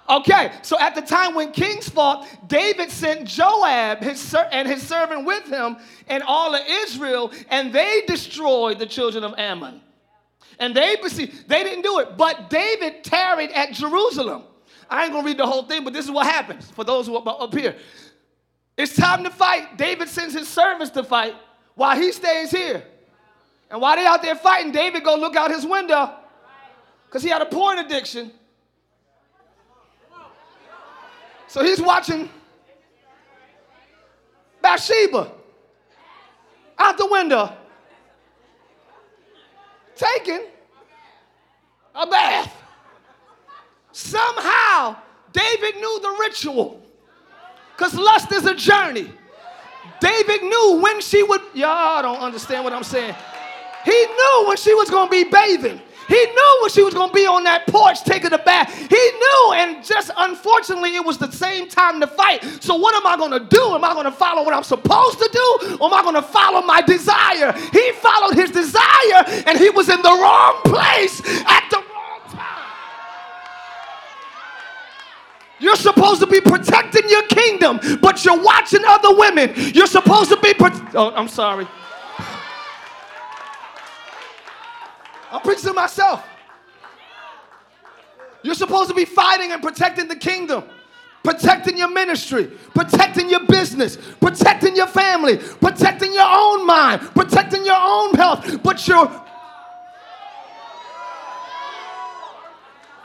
[0.10, 4.88] Okay, so at the time when kings fought, David sent Joab his ser- and his
[4.88, 5.76] servant with him
[6.08, 9.82] and all of Israel, and they destroyed the children of Ammon.
[10.60, 14.44] And they they didn't do it, but David tarried at Jerusalem.
[14.90, 17.18] I ain't gonna read the whole thing, but this is what happens for those who
[17.18, 17.76] are up here.
[18.78, 19.78] It's time to fight.
[19.78, 21.36] David sends his servants to fight
[21.76, 22.84] while he stays here.
[23.70, 26.14] And while they out there fighting, David go look out his window
[27.06, 28.32] because he had a porn addiction.
[31.48, 32.30] So he's watching
[34.62, 35.32] Bathsheba
[36.78, 37.56] out the window,
[39.98, 40.46] taking
[41.96, 42.54] a bath.
[43.92, 44.96] Somehow,
[45.34, 46.82] David knew the ritual
[47.76, 49.12] because lust is a journey.
[50.00, 53.16] David knew when she would, y'all don't understand what I'm saying.
[53.86, 55.82] He knew when she was going to be bathing.
[56.08, 58.74] He knew when she was going to be on that porch taking a bath.
[58.74, 62.44] He knew, and just unfortunately, it was the same time to fight.
[62.64, 63.76] So, what am I going to do?
[63.76, 66.22] Am I going to follow what I'm supposed to do, or am I going to
[66.22, 67.52] follow my desire?
[67.74, 72.64] He followed his desire, and he was in the wrong place at the wrong time.
[75.60, 79.52] You're supposed to be protecting your kingdom, but you're watching other women.
[79.56, 80.54] You're supposed to be.
[80.54, 81.68] Pro- oh, I'm sorry.
[85.32, 86.26] I'm preaching to myself.
[88.44, 90.64] You're supposed to be fighting and protecting the kingdom,
[91.24, 97.80] protecting your ministry, protecting your business, protecting your family, protecting your own mind, protecting your
[97.80, 99.26] own health, but you're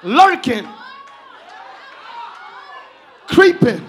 [0.05, 0.69] lurking,
[3.27, 3.85] creeping.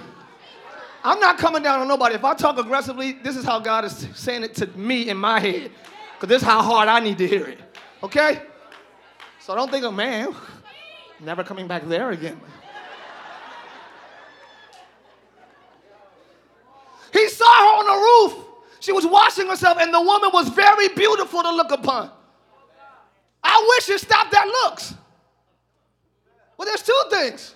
[1.04, 2.16] I'm not coming down on nobody.
[2.16, 5.40] If I talk aggressively, this is how God is saying it to me in my
[5.40, 5.70] head,
[6.16, 7.60] because this is how hard I need to hear it.
[8.04, 8.42] Okay?
[9.40, 10.36] So don't think of man,
[11.20, 12.40] never coming back there again.
[17.12, 18.46] He saw her on the roof.
[18.80, 22.12] She was washing herself, and the woman was very beautiful to look upon.
[23.44, 24.96] I wish it stopped at looks.
[26.58, 27.56] But there's two things.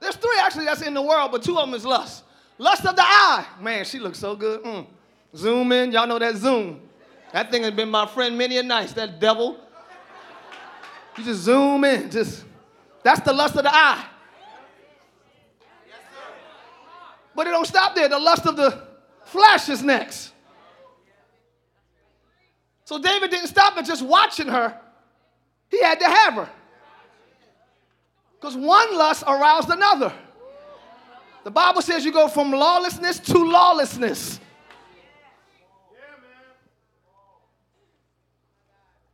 [0.00, 2.24] There's three actually that's in the world, but two of them is lust.
[2.58, 3.46] Lust of the eye.
[3.60, 4.62] Man, she looks so good.
[4.62, 4.86] Mm.
[5.36, 5.92] Zoom in.
[5.92, 6.80] Y'all know that zoom.
[7.32, 9.56] That thing has been my friend many a night, that devil.
[11.16, 12.44] You just zoom in, just
[13.02, 14.04] that's the lust of the eye.
[17.34, 18.08] But it don't stop there.
[18.08, 18.82] The lust of the
[19.24, 20.32] flesh is next.
[22.84, 24.78] So David didn't stop at just watching her.
[25.68, 26.50] He had to have her.
[28.40, 30.12] Because one lust aroused another.
[31.44, 34.40] The Bible says you go from lawlessness to lawlessness.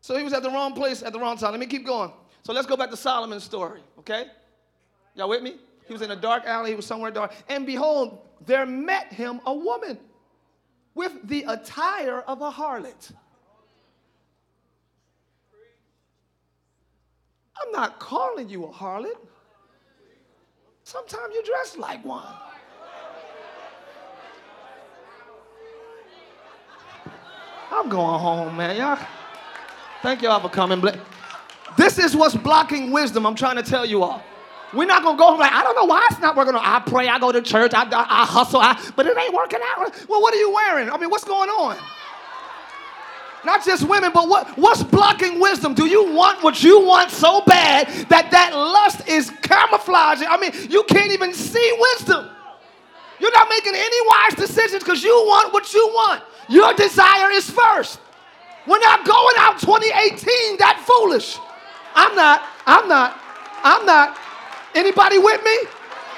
[0.07, 1.51] So he was at the wrong place at the wrong time.
[1.51, 2.13] Let me keep going.
[2.45, 4.27] So let's go back to Solomon's story, okay?
[5.17, 5.57] Y'all with me?
[5.89, 7.35] He was in a dark alley, he was somewhere dark.
[7.49, 9.99] And behold, there met him a woman
[10.95, 13.11] with the attire of a harlot.
[17.61, 19.19] I'm not calling you a harlot.
[20.85, 22.33] Sometimes you dress like one.
[27.73, 28.77] I'm going home, man.
[28.77, 29.05] Y'all,
[30.03, 30.83] thank y'all for coming.
[31.77, 33.27] This is what's blocking wisdom.
[33.27, 34.23] I'm trying to tell you all.
[34.75, 36.55] We're not gonna go home like I don't know why it's not working.
[36.57, 39.61] I pray, I go to church, I, I, I hustle, I, but it ain't working
[39.63, 40.09] out.
[40.09, 40.91] Well, what are you wearing?
[40.91, 41.77] I mean, what's going on?
[43.45, 45.73] Not just women, but what, what's blocking wisdom?
[45.73, 50.27] Do you want what you want so bad that that lust is camouflaging?
[50.29, 52.29] I mean, you can't even see wisdom.
[53.21, 56.23] You're not making any wise decisions because you want what you want.
[56.49, 58.01] Your desire is first.
[58.67, 61.39] We're not going out 2018 that foolish.
[61.95, 62.43] I'm not.
[62.67, 63.21] I'm not.
[63.63, 64.19] I'm not.
[64.75, 65.57] Anybody with me?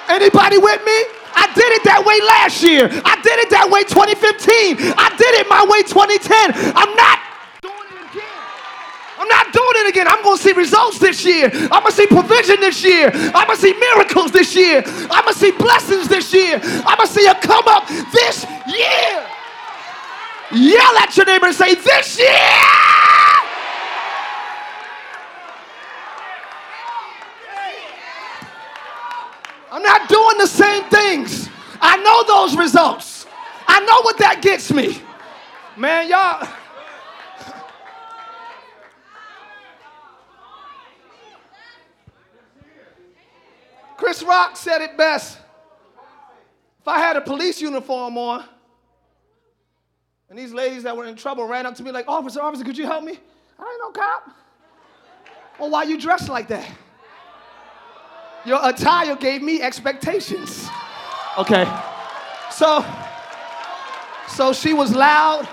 [0.09, 0.99] Anybody with me?
[1.37, 2.89] I did it that way last year.
[3.05, 4.97] I did it that way 2015.
[4.97, 6.75] I did it my way 2010.
[6.75, 7.21] I'm not
[7.61, 8.41] doing it again.
[9.21, 10.09] I'm not doing it again.
[10.09, 11.53] I'm going to see results this year.
[11.71, 13.13] I'm going to see provision this year.
[13.13, 14.83] I'm going to see miracles this year.
[15.13, 16.59] I'm going to see blessings this year.
[16.59, 19.38] I'm going to see a come up this year.
[20.53, 22.29] Yell at your neighbor and say, This year.
[29.71, 31.49] I'm not doing the same things.
[31.81, 33.27] I know those results.
[33.67, 35.01] I know what that gets me.
[35.77, 36.49] Man, y'all.
[43.97, 45.39] Chris Rock said it best.
[46.81, 48.45] If I had a police uniform on,
[50.31, 52.77] and these ladies that were in trouble ran up to me like, Officer, officer, could
[52.77, 53.19] you help me?
[53.59, 54.31] I ain't no cop.
[55.59, 56.69] Well, why you dressed like that?
[58.45, 60.69] Your attire gave me expectations.
[61.37, 61.67] Okay.
[62.51, 62.85] So,
[64.29, 65.49] so she was loud.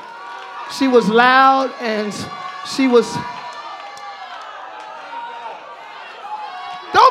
[0.78, 2.14] She was loud and
[2.76, 3.16] she was.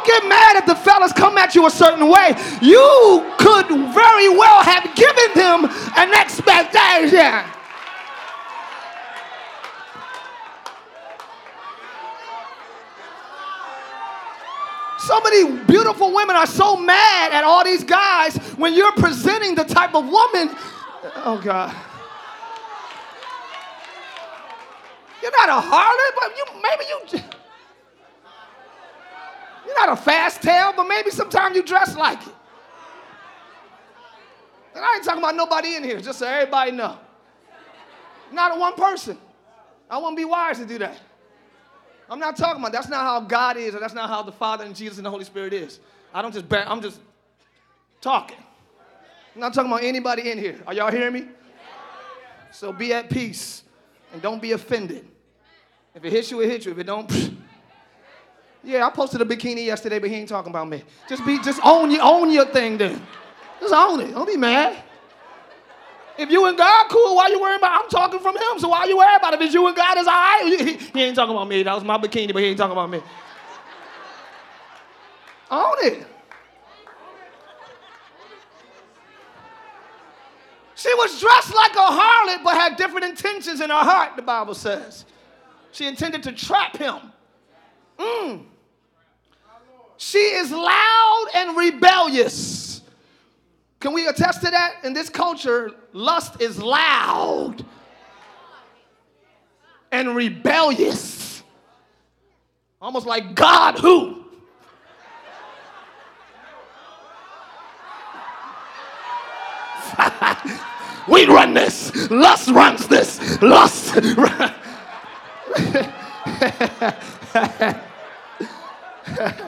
[0.04, 2.34] Get mad if the fellas come at you a certain way.
[2.60, 5.64] You could very well have given them
[5.96, 7.50] an expectation.
[14.98, 19.64] So many beautiful women are so mad at all these guys when you're presenting the
[19.64, 20.50] type of woman.
[21.16, 21.74] Oh, God.
[25.22, 27.43] You're not a harlot, but you maybe you.
[29.66, 32.34] You're not a fast tail, but maybe sometimes you dress like it.
[34.74, 36.98] And I ain't talking about nobody in here, just so everybody know.
[38.32, 39.16] Not a one person.
[39.88, 40.98] I wouldn't be wise to do that.
[42.10, 44.64] I'm not talking about that's not how God is, or that's not how the Father
[44.64, 45.80] and Jesus and the Holy Spirit is.
[46.12, 47.00] I don't just I'm just
[48.00, 48.36] talking.
[49.34, 50.60] I'm not talking about anybody in here.
[50.66, 51.26] Are y'all hearing me?
[52.52, 53.64] So be at peace
[54.12, 55.06] and don't be offended.
[55.94, 56.72] If it hits you, it hits you.
[56.72, 57.33] If it don't, pfft.
[58.64, 60.82] Yeah, I posted a bikini yesterday, but he ain't talking about me.
[61.08, 63.00] Just be, just own your, own your thing then.
[63.60, 64.12] Just own it.
[64.12, 64.82] Don't be mad.
[66.16, 67.82] If you and God cool, why you worrying about?
[67.82, 69.42] I'm talking from him, so why you worrying about it?
[69.42, 71.62] If you and God is all right, he, he ain't talking about me.
[71.62, 73.02] That was my bikini, but he ain't talking about me.
[75.50, 76.06] Own it.
[80.76, 84.54] She was dressed like a harlot, but had different intentions in her heart, the Bible
[84.54, 85.04] says.
[85.72, 86.96] She intended to trap him.
[87.98, 88.44] Mm.
[90.04, 92.82] She is loud and rebellious.
[93.80, 94.84] Can we attest to that?
[94.84, 97.64] In this culture, lust is loud
[99.90, 101.42] and rebellious.
[102.82, 104.26] Almost like God who?
[111.08, 112.10] we run this.
[112.10, 113.40] Lust runs this.
[113.40, 113.94] Lust.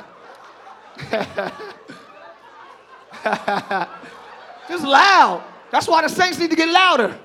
[4.68, 5.42] Just loud.
[5.70, 7.18] That's why the saints need to get louder.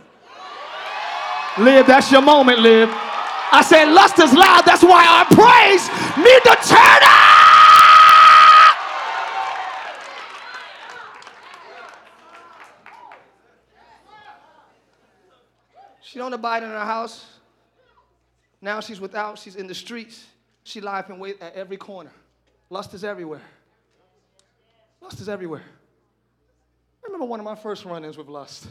[1.57, 2.89] Live, that's your moment, live.
[3.53, 4.61] I said lust is loud.
[4.65, 7.41] That's why our praise need to turn up.
[16.01, 17.26] She don't abide in her house.
[18.61, 19.39] Now she's without.
[19.39, 20.26] She's in the streets.
[20.63, 22.11] She lies and wait at every corner.
[22.69, 23.41] Lust is everywhere.
[25.02, 25.64] Lust is everywhere.
[27.04, 28.68] I remember one of my first run ins with lust.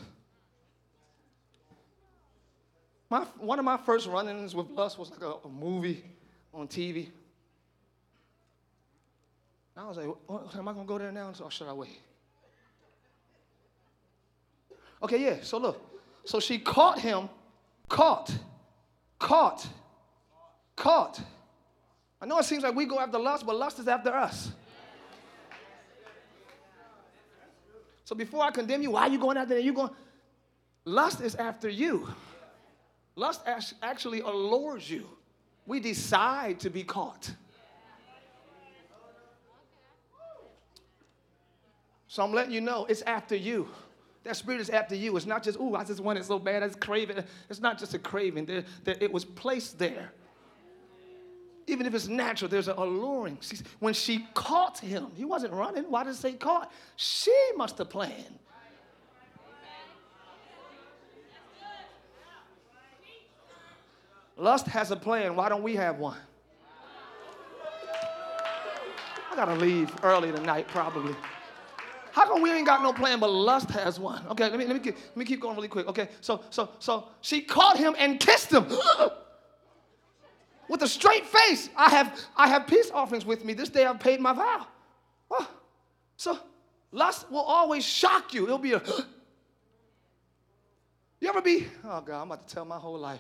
[3.11, 6.05] My, one of my first run ins with lust was like a, a movie
[6.55, 7.09] on TV.
[9.77, 11.99] I was like, oh, am I gonna go there now or should I wait?
[15.03, 15.81] Okay, yeah, so look.
[16.25, 17.31] So she caught him,
[17.89, 18.31] caught,
[19.19, 19.67] caught,
[20.77, 21.21] caught.
[22.21, 24.53] I know it seems like we go after lust, but lust is after us.
[28.11, 29.61] So before I condemn you, why are you going out there?
[29.61, 29.93] You going?
[30.85, 32.13] Lust is after you.
[33.15, 35.07] Lust actually allures you.
[35.65, 37.31] We decide to be caught.
[42.09, 43.69] So I'm letting you know it's after you.
[44.25, 45.17] That spirit is after you.
[45.17, 47.25] It's not just, ooh, I just want it so bad, I just crave it.
[47.49, 48.45] It's not just a craving.
[48.45, 50.11] There, there, it was placed there.
[51.67, 53.39] Even if it's natural, there's an alluring.
[53.79, 55.85] When she caught him, he wasn't running.
[55.85, 56.73] Why did it say caught?
[56.97, 58.39] She must have planned.
[64.37, 65.37] Lust has a plan.
[65.37, 66.17] Why don't we have one?
[69.31, 71.15] I gotta leave early tonight, probably.
[72.13, 74.27] How come we ain't got no plan, but lust has one?
[74.31, 75.87] Okay, let me, let me, let me keep going really quick.
[75.87, 78.67] Okay, so, so, so she caught him and kissed him
[80.71, 81.69] with a straight face.
[81.77, 83.55] I have, I have peace offerings with me.
[83.55, 84.69] This day I've paid my vow.
[85.29, 85.51] Oh,
[86.17, 86.39] so
[86.93, 88.45] lust will always shock you.
[88.45, 88.79] It'll be a,
[91.21, 93.19] you ever be, oh God, I'm about to tell my whole life.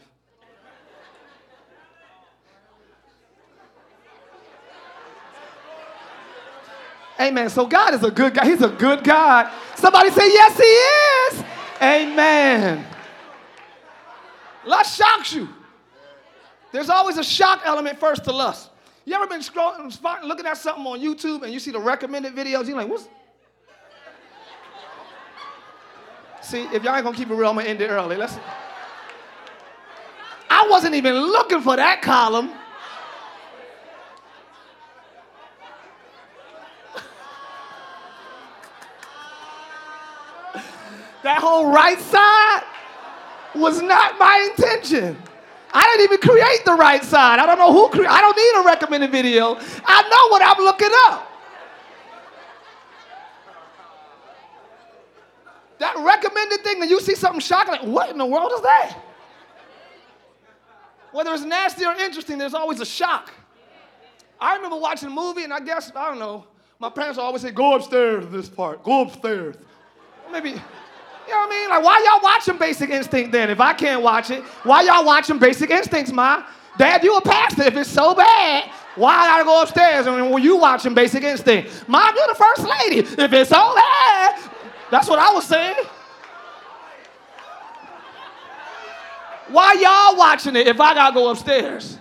[7.21, 7.51] Amen.
[7.51, 8.47] So God is a good God.
[8.47, 9.53] He's a good God.
[9.75, 11.45] Somebody say, Yes, He is.
[11.83, 12.87] Amen.
[14.65, 15.49] Lust shocks you.
[16.73, 18.71] There's always a shock element first to lust.
[19.05, 19.93] You ever been scrolling,
[20.23, 22.67] looking at something on YouTube and you see the recommended videos?
[22.67, 23.09] You're like, what's.
[26.43, 28.17] See, if y'all ain't gonna keep it real, I'm gonna end it early.
[28.17, 28.37] Let's.
[30.49, 32.51] I wasn't even looking for that column.
[41.23, 42.63] That whole right side
[43.55, 45.19] was not my intention.
[45.73, 47.39] I didn't even create the right side.
[47.39, 48.11] I don't know who created.
[48.11, 49.57] I don't need a recommended video.
[49.85, 51.29] I know what I'm looking up.
[55.79, 58.97] That recommended thing, and you see something shocking, like, what in the world is that?
[61.13, 63.31] Whether it's nasty or interesting, there's always a shock.
[64.39, 66.45] I remember watching a movie, and I guess, I don't know,
[66.79, 69.57] my parents always say, go upstairs to this part, go upstairs.
[70.31, 70.61] Maybe.
[71.27, 71.69] You know what I mean?
[71.71, 73.51] Like, why y'all watching Basic Instinct then?
[73.51, 76.45] If I can't watch it, why y'all watching Basic Instincts, Ma?
[76.77, 77.65] Dad, you a pastor.
[77.65, 81.89] If it's so bad, why I gotta go upstairs and when you watching Basic Instinct?
[81.89, 82.99] Mom, you're the first lady.
[82.99, 84.51] If it's so bad,
[84.91, 85.77] that's what I was saying.
[89.49, 91.99] Why y'all watching it if I gotta go upstairs?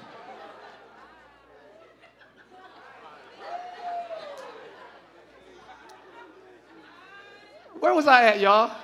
[7.80, 8.76] Where was I at, y'all?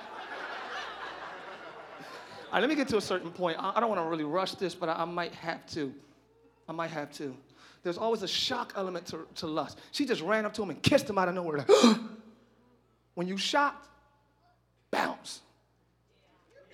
[2.52, 3.56] Right, let me get to a certain point.
[3.58, 5.92] I, don't want to really rush this, but I, might have to.
[6.68, 7.36] I might have to.
[7.82, 9.78] There's always a shock element to, to lust.
[9.92, 11.58] She just ran up to him and kissed him out of nowhere.
[11.58, 11.70] Like,
[13.14, 13.88] when you shocked,
[14.90, 15.40] bounce.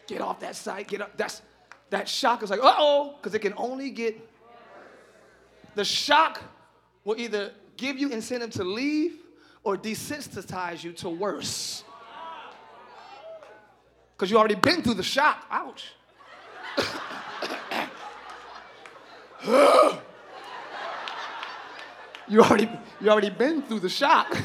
[0.07, 0.89] Get off that site.
[0.89, 1.17] Get up.
[1.17, 1.43] That's
[1.91, 4.17] that shock is like, uh-oh, because it can only get.
[5.75, 6.43] The shock
[7.05, 9.17] will either give you incentive to leave
[9.65, 11.85] or desensitize you to worse
[14.23, 15.45] because you already been through the shock.
[15.51, 15.95] Ouch.
[22.29, 22.71] you already
[23.01, 24.29] you already been through the shock.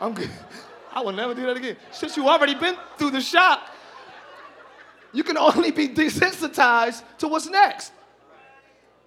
[0.00, 0.28] I'm good.
[0.92, 1.76] I will never do that again.
[1.92, 3.70] Since you already been through the shock,
[5.12, 7.92] you can only be desensitized to what's next.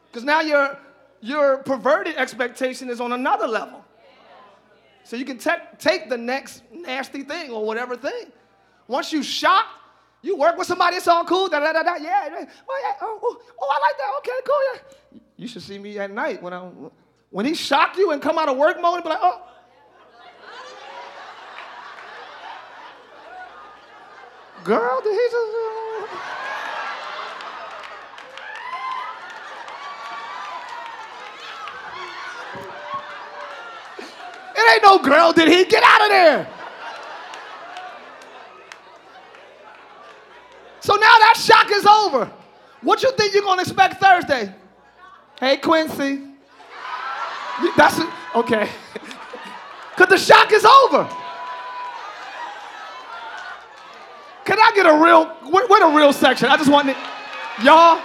[0.09, 0.77] Because now your
[1.19, 3.80] your perverted expectation is on another level.
[5.03, 8.31] So you can te- take the next nasty thing or whatever thing.
[8.87, 9.69] Once you shocked,
[10.21, 13.19] you work with somebody, it's all cool, da da da da, yeah, oh, yeah, oh,
[13.23, 15.19] oh, oh, I like that, okay, cool, yeah.
[15.35, 16.69] You should see me at night when I,
[17.31, 19.47] when he shocked you and come out of work mode and be like, oh.
[24.63, 26.13] Girl, did he just...
[26.13, 26.50] Uh...
[34.61, 35.65] It ain't no girl, did he?
[35.65, 36.47] Get out of there.
[40.81, 42.31] So now that shock is over.
[42.81, 44.53] What you think you're gonna expect Thursday?
[45.39, 46.21] Hey Quincy.
[47.77, 48.07] That's it.
[48.35, 48.69] okay.
[49.95, 51.09] Cause the shock is over.
[54.45, 56.49] Can I get a real, where, where the real section?
[56.49, 56.97] I just want it,
[57.63, 58.01] y'all.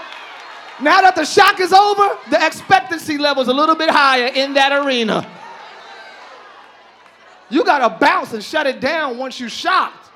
[0.81, 4.53] Now that the shock is over, the expectancy level is a little bit higher in
[4.55, 5.27] that arena.
[7.49, 10.11] You got to bounce and shut it down once you're shocked.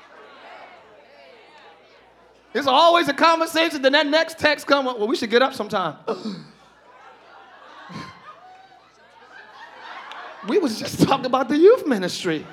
[2.53, 3.81] It's always a conversation.
[3.81, 4.99] Then that next text come up.
[4.99, 5.95] Well, we should get up sometime.
[10.47, 12.45] we was just talking about the youth ministry.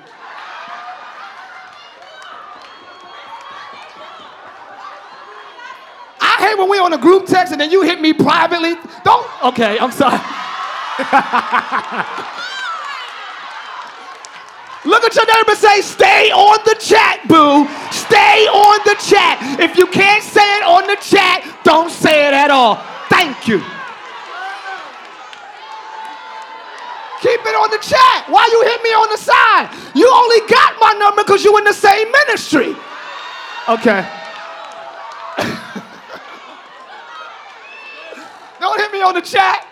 [6.21, 8.75] I hate when we're on a group text and then you hit me privately.
[9.03, 9.27] Don't.
[9.43, 10.21] Okay, I'm sorry.
[14.85, 17.67] Look at your neighbor and say, stay on the chat, boo.
[17.91, 19.59] Stay on the chat.
[19.59, 22.81] If you can't say it on the chat, don't say it at all.
[23.09, 23.59] Thank you.
[27.21, 28.29] Keep it on the chat.
[28.29, 29.69] Why you hit me on the side?
[29.93, 32.73] You only got my number because you in the same ministry.
[33.67, 34.07] Okay.
[38.61, 39.68] Don't hit me on the chat.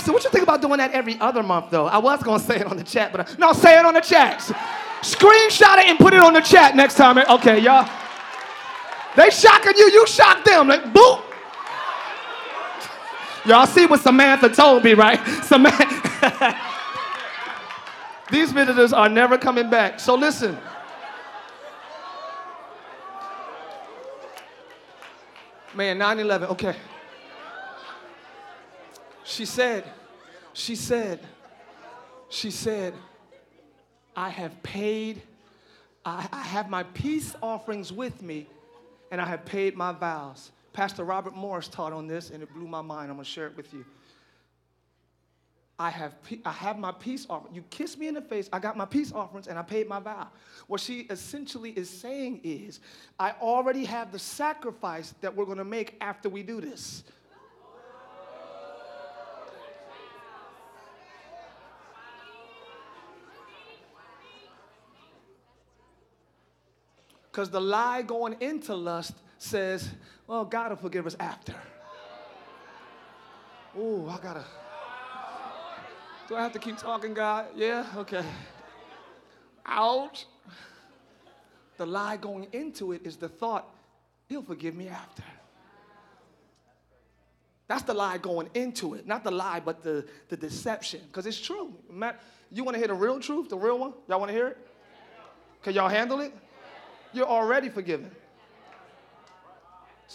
[0.00, 1.84] Pastor, what you think about doing that every other month, though?
[1.84, 4.00] I was gonna say it on the chat, but I, no, say it on the
[4.00, 4.38] chat.
[5.02, 7.18] Screenshot it and put it on the chat next time.
[7.18, 7.24] Eh?
[7.28, 7.86] Okay, y'all.
[9.14, 10.68] They shocking you, you shock them.
[10.68, 11.22] Like, boop.
[13.44, 15.22] Y'all see what Samantha told me, right?
[15.44, 16.58] Samantha.
[18.30, 20.00] These visitors are never coming back.
[20.00, 20.56] So listen.
[25.74, 26.74] Man, 9 11, okay.
[29.24, 29.84] She said,
[30.52, 31.20] she said,
[32.28, 32.94] she said,
[34.16, 35.22] I have paid,
[36.04, 38.46] I, I have my peace offerings with me,
[39.10, 40.50] and I have paid my vows.
[40.72, 43.10] Pastor Robert Morris taught on this, and it blew my mind.
[43.10, 43.84] I'm gonna share it with you.
[45.78, 46.14] I have,
[46.44, 47.54] I have my peace offering.
[47.54, 49.98] You kiss me in the face, I got my peace offerings, and I paid my
[49.98, 50.28] vow.
[50.66, 52.80] What she essentially is saying is,
[53.18, 57.02] I already have the sacrifice that we're gonna make after we do this.
[67.30, 69.88] Because the lie going into lust says,
[70.26, 71.54] well, God will forgive us after.
[73.76, 74.44] Oh, I gotta.
[76.28, 77.46] Do I have to keep talking, God?
[77.54, 77.86] Yeah?
[77.96, 78.24] Okay.
[79.66, 80.26] Ouch.
[81.76, 83.68] The lie going into it is the thought,
[84.28, 85.24] He'll forgive me after.
[87.66, 89.06] That's the lie going into it.
[89.06, 91.00] Not the lie, but the, the deception.
[91.06, 91.72] Because it's true.
[91.88, 92.20] Matt,
[92.50, 93.92] you want to hear the real truth, the real one?
[94.08, 94.58] Y'all want to hear it?
[95.62, 96.32] Can y'all handle it?
[97.12, 98.10] You're already forgiven.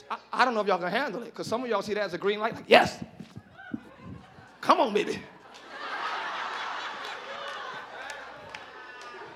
[0.10, 2.04] I, I don't know if y'all can handle it because some of y'all see that
[2.04, 2.56] as a green light.
[2.56, 3.04] Like, yes.
[4.62, 5.20] Come on, baby.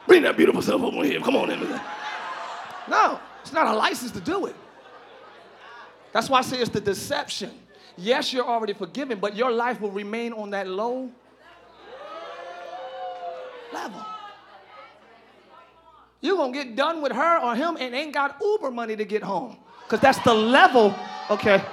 [0.07, 1.21] Bring that beautiful self over here.
[1.21, 1.79] Come on, Emily.
[2.89, 4.55] No, it's not a license to do it.
[6.11, 7.51] That's why I say it's the deception.
[7.95, 11.11] Yes, you're already forgiven, but your life will remain on that low
[13.71, 14.03] level.
[16.21, 19.05] You're going to get done with her or him and ain't got Uber money to
[19.05, 19.57] get home.
[19.85, 20.93] Because that's the level,
[21.29, 21.63] okay?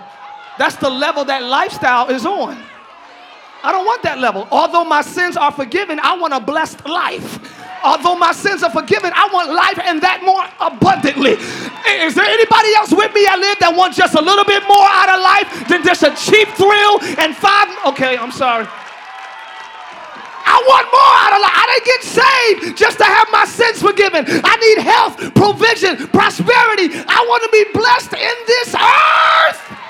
[0.58, 2.56] That's the level that lifestyle is on.
[3.62, 4.46] I don't want that level.
[4.50, 7.40] Although my sins are forgiven, I want a blessed life.
[7.82, 11.32] Although my sins are forgiven, I want life and that more abundantly.
[12.02, 14.86] Is there anybody else with me I live that wants just a little bit more
[14.86, 17.68] out of life than just a cheap thrill and five?
[17.92, 18.66] Okay, I'm sorry.
[20.46, 21.56] I want more out of life.
[21.58, 24.24] I didn't get saved just to have my sins forgiven.
[24.44, 26.94] I need health, provision, prosperity.
[26.94, 29.62] I want to be blessed in this earth.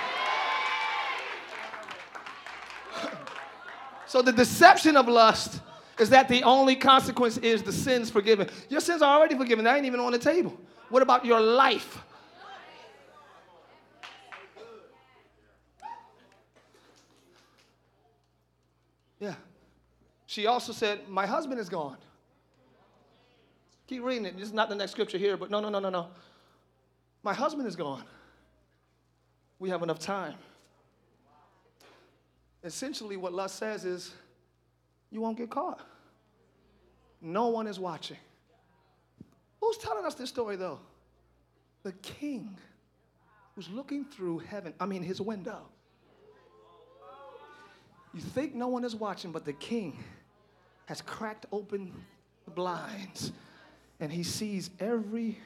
[4.08, 5.60] So the deception of lust
[5.98, 8.48] is that the only consequence is the sins forgiven.
[8.68, 9.64] Your sins are already forgiven.
[9.64, 10.56] That ain't even on the table.
[10.88, 12.02] What about your life?
[19.18, 19.34] Yeah.
[20.36, 21.96] She also said, My husband is gone.
[23.86, 24.36] Keep reading it.
[24.36, 26.08] This is not the next scripture here, but no, no, no, no, no.
[27.22, 28.04] My husband is gone.
[29.58, 30.34] We have enough time.
[32.62, 34.12] Essentially, what lust says is,
[35.10, 35.80] you won't get caught.
[37.22, 38.18] No one is watching.
[39.62, 40.80] Who's telling us this story, though?
[41.82, 42.58] The king
[43.54, 45.62] who's looking through heaven, I mean, his window.
[48.12, 49.96] You think no one is watching, but the king
[50.86, 51.92] has cracked open
[52.44, 53.32] the blinds
[54.00, 55.38] and he sees everything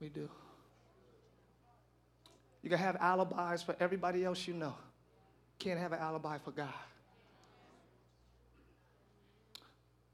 [0.00, 0.28] we do.
[2.62, 4.74] You can have alibis for everybody else you know.
[5.58, 6.72] Can't have an alibi for God.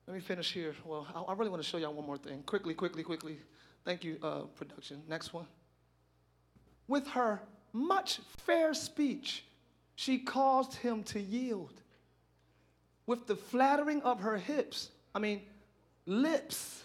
[0.07, 0.74] Let me finish here.
[0.84, 2.43] Well, I, really want to show y'all one more thing.
[2.43, 3.38] Quickly, quickly, quickly.
[3.84, 5.03] Thank you, uh, production.
[5.09, 5.47] Next one.
[6.88, 7.41] With her
[7.72, 9.45] much fair speech,
[9.95, 11.80] she caused him to yield.
[13.11, 15.43] With the flattering of her hips, I mean,
[16.07, 16.85] lips,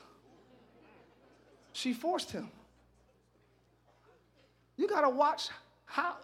[1.72, 2.50] she forced him.
[4.76, 5.50] You got to watch
[5.86, 6.16] how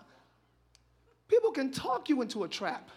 [1.27, 2.89] people can talk you into a trap.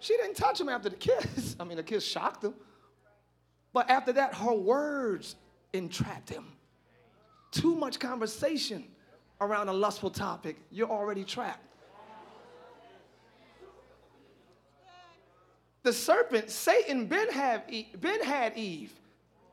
[0.00, 1.56] She didn't touch him after the kiss.
[1.60, 2.54] I mean, the kiss shocked him.
[3.74, 5.36] But after that, her words
[5.74, 6.46] entrapped him.
[7.50, 8.84] Too much conversation
[9.42, 11.66] around a lustful topic, you're already trapped.
[15.82, 17.62] The serpent, Satan, Ben had,
[18.22, 18.92] had Eve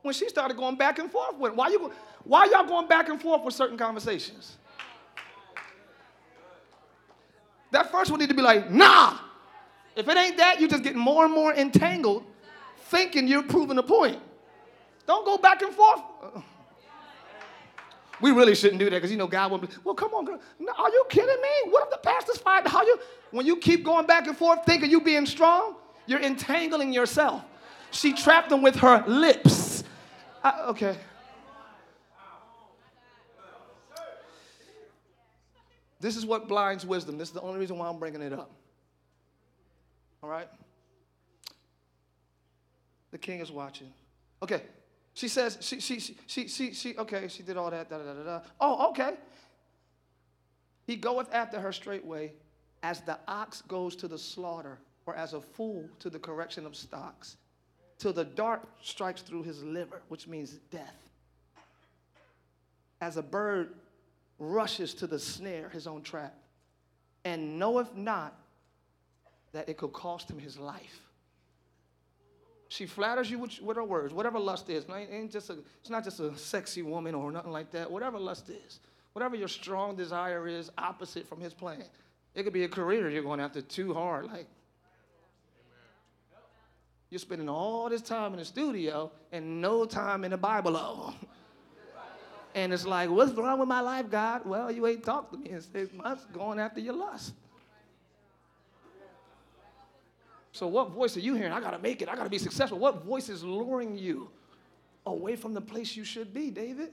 [0.03, 1.57] when she started going back and forth with him.
[1.57, 1.91] Why, you,
[2.23, 4.57] why y'all going back and forth with certain conversations?
[7.71, 9.17] That first one need to be like, nah.
[9.95, 12.23] If it ain't that, you're just getting more and more entangled
[12.85, 14.19] thinking you're proving a point.
[15.07, 16.01] Don't go back and forth.
[18.21, 20.39] We really shouldn't do that because you know God will be, well, come on, girl.
[20.59, 21.71] No, are you kidding me?
[21.71, 22.67] What if the pastor's fight?
[22.67, 22.99] How you,
[23.31, 25.75] when you keep going back and forth thinking you being strong,
[26.09, 27.43] you're entangling yourself.
[27.91, 29.83] She trapped him with her lips.
[30.43, 30.97] I, okay.
[35.99, 37.17] This is what blinds wisdom.
[37.17, 38.49] This is the only reason why I'm bringing it up.
[40.23, 40.47] All right?
[43.11, 43.91] The king is watching.
[44.41, 44.63] Okay.
[45.13, 48.13] She says, she, she, she, she, she, she, okay, she did all that, da, da,
[48.13, 48.41] da, da.
[48.59, 49.13] Oh, okay.
[50.87, 52.33] He goeth after her straightway
[52.81, 54.79] as the ox goes to the slaughter,
[55.09, 57.37] or as a fool to the correction of stocks,
[57.97, 60.95] till the dart strikes through his liver, which means death.
[63.01, 63.73] As a bird
[64.37, 66.35] rushes to the snare, his own trap,
[67.25, 68.35] and knoweth not
[69.51, 71.01] that it could cost him his life.
[72.67, 74.85] She flatters you with, with her words, whatever lust is.
[74.93, 77.89] Ain't just a, it's not just a sexy woman or nothing like that.
[77.89, 78.79] Whatever lust is,
[79.13, 81.83] whatever your strong desire is, opposite from his plan.
[82.35, 84.27] It could be a career you're going after too hard.
[84.27, 84.45] Like,
[87.09, 91.13] you're spending all this time in the studio and no time in the Bible.
[92.55, 94.45] And it's like, what's wrong with my life, God?
[94.45, 97.33] Well, you ain't talked to me in six months going after your lust.
[100.51, 101.51] So, what voice are you hearing?
[101.51, 102.09] I got to make it.
[102.09, 102.79] I got to be successful.
[102.79, 104.29] What voice is luring you
[105.05, 106.91] away from the place you should be, David?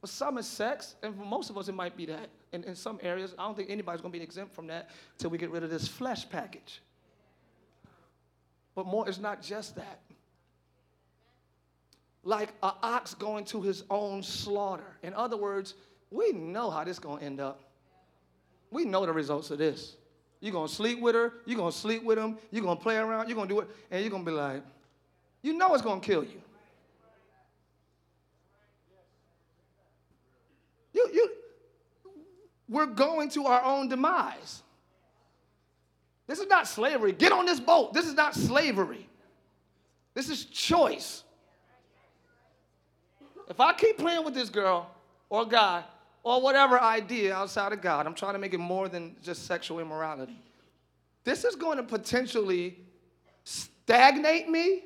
[0.00, 2.28] For some, it's sex, and for most of us, it might be that.
[2.52, 5.30] And in some areas, I don't think anybody's going to be exempt from that until
[5.30, 6.82] we get rid of this flesh package.
[8.78, 9.98] But more, it's not just that.
[12.22, 14.96] Like an ox going to his own slaughter.
[15.02, 15.74] In other words,
[16.12, 17.58] we know how this is going to end up.
[18.70, 19.96] We know the results of this.
[20.38, 21.32] You're going to sleep with her.
[21.44, 22.38] You're going to sleep with him.
[22.52, 23.28] You're going to play around.
[23.28, 23.68] You're going to do it.
[23.90, 24.62] And you're going to be like,
[25.42, 26.40] you know it's going to kill you.
[30.92, 31.30] You, you,
[32.68, 34.62] we're going to our own demise.
[36.28, 37.10] This is not slavery.
[37.10, 37.92] Get on this boat.
[37.92, 39.08] This is not slavery.
[40.14, 41.24] This is choice.
[43.48, 44.88] If I keep playing with this girl
[45.28, 45.82] or guy,
[46.28, 48.06] or whatever idea outside of God.
[48.06, 50.38] I'm trying to make it more than just sexual immorality.
[51.24, 52.78] This is going to potentially
[53.44, 54.84] stagnate me,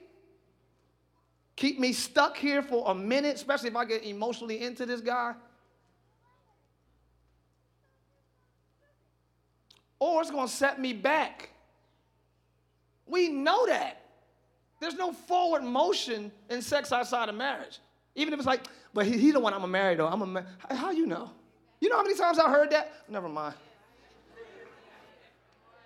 [1.56, 5.34] keep me stuck here for a minute, especially if I get emotionally into this guy.
[10.02, 11.50] Or it's going to set me back.
[13.06, 14.04] We know that.
[14.80, 17.78] There's no forward motion in sex outside of marriage.
[18.16, 20.08] Even if it's like, but he, he the one I'm going to marry though.
[20.08, 21.30] I'm a ma- how you know?
[21.80, 22.92] You know how many times I heard that?
[23.08, 23.54] Never mind.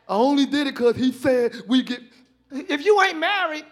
[0.08, 2.00] I only did it because he said we get.
[2.50, 3.66] If you ain't married,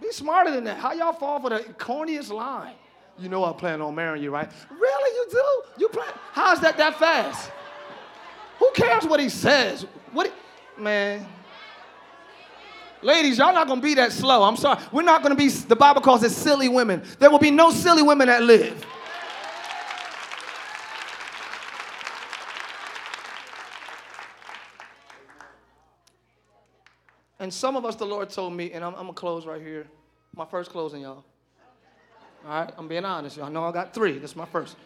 [0.00, 0.78] be smarter than that.
[0.78, 2.74] How y'all fall for the corniest line?
[3.20, 4.50] You know I plan on marrying you, right?
[4.68, 5.62] Really, you do?
[5.78, 6.12] You plan?
[6.32, 7.50] How's that that fast?
[8.58, 9.86] Who cares what he says?
[10.12, 11.26] What, he, man?
[13.02, 14.42] Ladies, y'all not gonna be that slow.
[14.42, 14.82] I'm sorry.
[14.92, 17.02] We're not gonna be, the Bible calls it silly women.
[17.18, 18.84] There will be no silly women that live.
[27.38, 29.86] And some of us, the Lord told me, and I'm, I'm gonna close right here.
[30.36, 31.24] My first closing, y'all.
[32.44, 33.38] All right, I'm being honest.
[33.38, 34.18] Y'all know I got three.
[34.18, 34.76] This is my first.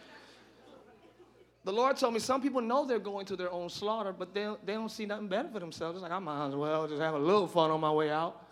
[1.65, 4.47] The Lord told me some people know they're going to their own slaughter, but they,
[4.63, 5.95] they don't see nothing better for themselves.
[5.95, 8.43] It's like, I might as well just have a little fun on my way out.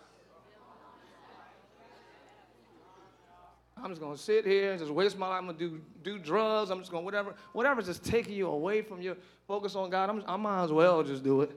[3.76, 5.38] I'm just gonna sit here and just waste my life.
[5.38, 6.70] I'm gonna do, do drugs.
[6.70, 10.10] I'm just gonna whatever, whatever's just taking you away from your focus on God.
[10.10, 11.52] I'm, I might as well just do it.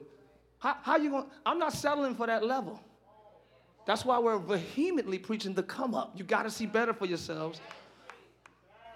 [0.58, 1.26] How, how you going?
[1.46, 2.80] I'm not settling for that level.
[3.86, 6.12] That's why we're vehemently preaching the come up.
[6.14, 7.60] You got to see better for yourselves.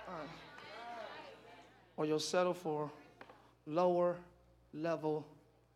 [0.06, 0.12] Uh,
[1.96, 2.90] or you'll settle for
[3.66, 4.16] lower
[4.72, 5.26] level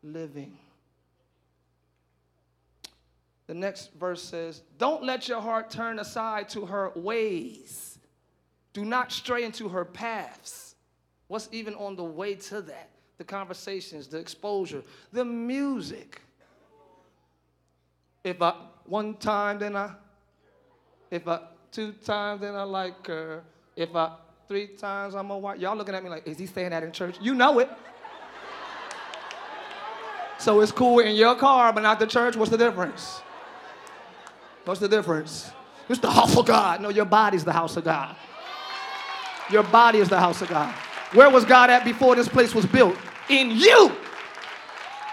[0.03, 0.57] living.
[3.47, 7.99] The next verse says, Don't let your heart turn aside to her ways.
[8.73, 10.75] Do not stray into her paths.
[11.29, 12.91] What's even on the way to that?
[13.19, 16.21] The conversations, the exposure, the music.
[18.23, 18.55] If I
[18.85, 19.93] one time, then I,
[21.11, 21.41] if I
[21.73, 23.43] two times, then I like her.
[23.77, 24.17] If I
[24.49, 25.59] three times, I'm a white.
[25.59, 27.17] Y'all looking at me like, is he saying that in church?
[27.21, 27.71] You know it.
[30.39, 32.37] so it's cool in your car, but not the church.
[32.37, 33.21] What's the difference?
[34.65, 35.51] What's the difference?
[35.89, 36.81] It's the house of God.
[36.81, 38.17] No, your body's the house of God.
[39.51, 40.75] Your body is the house of God.
[41.13, 42.97] Where was God at before this place was built?
[43.29, 43.93] In you.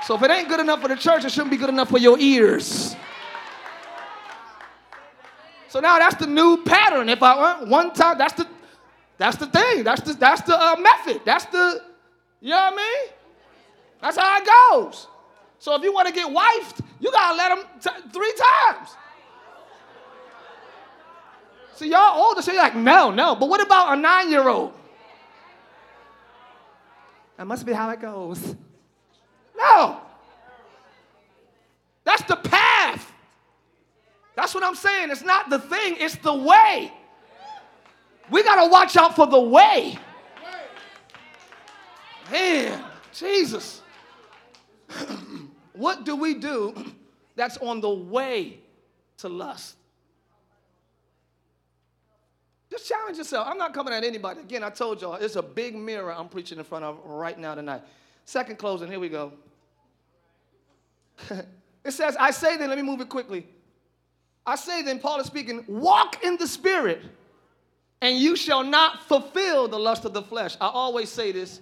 [0.05, 1.99] So if it ain't good enough for the church, it shouldn't be good enough for
[1.99, 2.95] your ears.
[5.69, 7.09] So now that's the new pattern.
[7.09, 8.47] If I uh, one time, that's the
[9.18, 9.84] that's the thing.
[9.84, 11.22] That's the that's the uh, method.
[11.26, 11.84] That's the
[12.41, 13.14] you know what I mean?
[14.01, 15.07] That's how it goes.
[15.59, 18.89] So if you want to get wifed, you gotta let them t- three times.
[21.76, 23.36] See, y'all older, so you're like, no, no.
[23.36, 24.74] But what about a nine year old?
[27.38, 28.55] That must be how it goes.
[29.57, 30.01] No.
[32.03, 33.11] That's the path.
[34.36, 35.11] That's what I'm saying.
[35.11, 36.91] It's not the thing, it's the way.
[38.30, 39.97] We got to watch out for the way.
[42.32, 43.82] Man, Jesus.
[45.74, 46.74] what do we do
[47.36, 48.59] that's on the way
[49.17, 49.76] to lust?
[52.74, 53.47] Just challenge yourself.
[53.47, 54.39] I'm not coming at anybody.
[54.39, 57.53] Again, I told y'all, it's a big mirror I'm preaching in front of right now
[57.53, 57.82] tonight.
[58.26, 59.32] Second closing, here we go.
[61.30, 63.45] it says, I say then, let me move it quickly.
[64.45, 67.03] I say then, Paul is speaking, walk in the spirit,
[68.04, 70.58] and you shall not fulfill the lust of the flesh.
[70.60, 71.62] I always say this.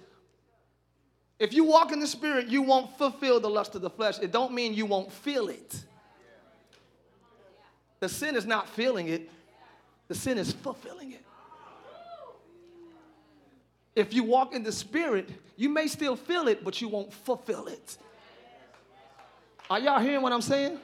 [1.38, 4.18] If you walk in the spirit, you won't fulfill the lust of the flesh.
[4.18, 5.84] It don't mean you won't feel it.
[8.00, 9.30] The sin is not feeling it.
[10.08, 11.24] The sin is fulfilling it.
[13.94, 17.68] If you walk in the spirit, you may still feel it, but you won't fulfill
[17.68, 17.98] it.
[19.70, 20.76] Are y'all hearing what I'm saying?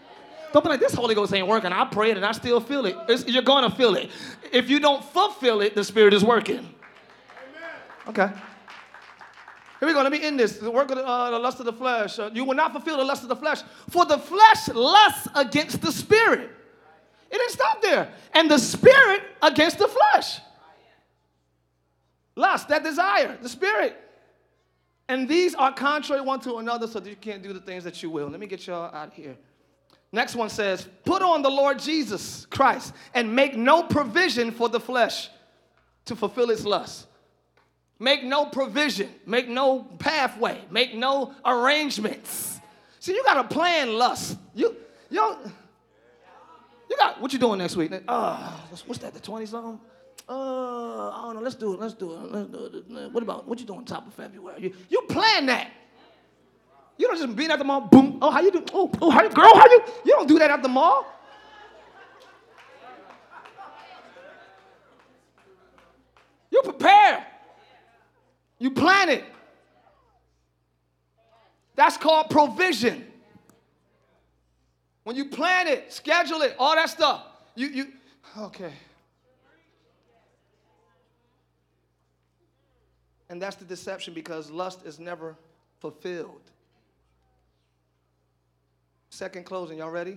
[0.52, 1.72] Don't be like, this Holy Ghost ain't working.
[1.72, 2.96] I prayed and I still feel it.
[3.08, 4.10] It's, you're going to feel it.
[4.52, 6.74] If you don't fulfill it, the Spirit is working.
[8.08, 8.28] Okay.
[9.78, 10.02] Here we go.
[10.02, 10.56] Let me end this.
[10.58, 12.18] The work of the, uh, the lust of the flesh.
[12.18, 13.60] Uh, you will not fulfill the lust of the flesh.
[13.90, 16.50] For the flesh lusts against the Spirit.
[17.30, 18.10] It didn't stop there.
[18.32, 20.40] And the spirit against the flesh.
[22.36, 23.96] Lust, that desire, the spirit.
[25.08, 28.02] And these are contrary one to another, so that you can't do the things that
[28.02, 28.28] you will.
[28.28, 29.36] Let me get y'all out of here.
[30.12, 34.80] Next one says, Put on the Lord Jesus Christ and make no provision for the
[34.80, 35.28] flesh
[36.06, 37.06] to fulfill its lust.
[37.98, 42.60] Make no provision, make no pathway, make no arrangements.
[43.00, 44.38] See, you got to plan lust.
[44.54, 44.76] You,
[45.10, 45.52] you don't.
[46.88, 47.92] You got what you doing next week?
[48.06, 48.52] Uh,
[48.86, 49.12] what's that?
[49.12, 49.78] The twenty something?
[50.28, 51.40] Uh, I don't know.
[51.42, 51.80] Let's do it.
[51.80, 52.32] Let's do it.
[52.32, 53.12] Let's do it.
[53.12, 54.62] What about what you doing top of February?
[54.62, 55.70] You you plan that.
[56.98, 57.82] You don't just being at the mall.
[57.82, 58.18] Boom.
[58.20, 58.64] Oh, how you do?
[58.74, 59.56] Oh, oh, how you, girl?
[59.56, 59.82] How you?
[60.04, 61.06] You don't do that at the mall.
[66.50, 67.24] You prepare.
[68.58, 69.24] You plan it.
[71.76, 73.06] That's called provision.
[75.04, 77.24] When you plan it, schedule it, all that stuff.
[77.54, 77.86] You you
[78.36, 78.72] okay.
[83.30, 85.36] And that's the deception because lust is never
[85.78, 86.40] fulfilled.
[89.18, 90.16] Second closing, y'all ready?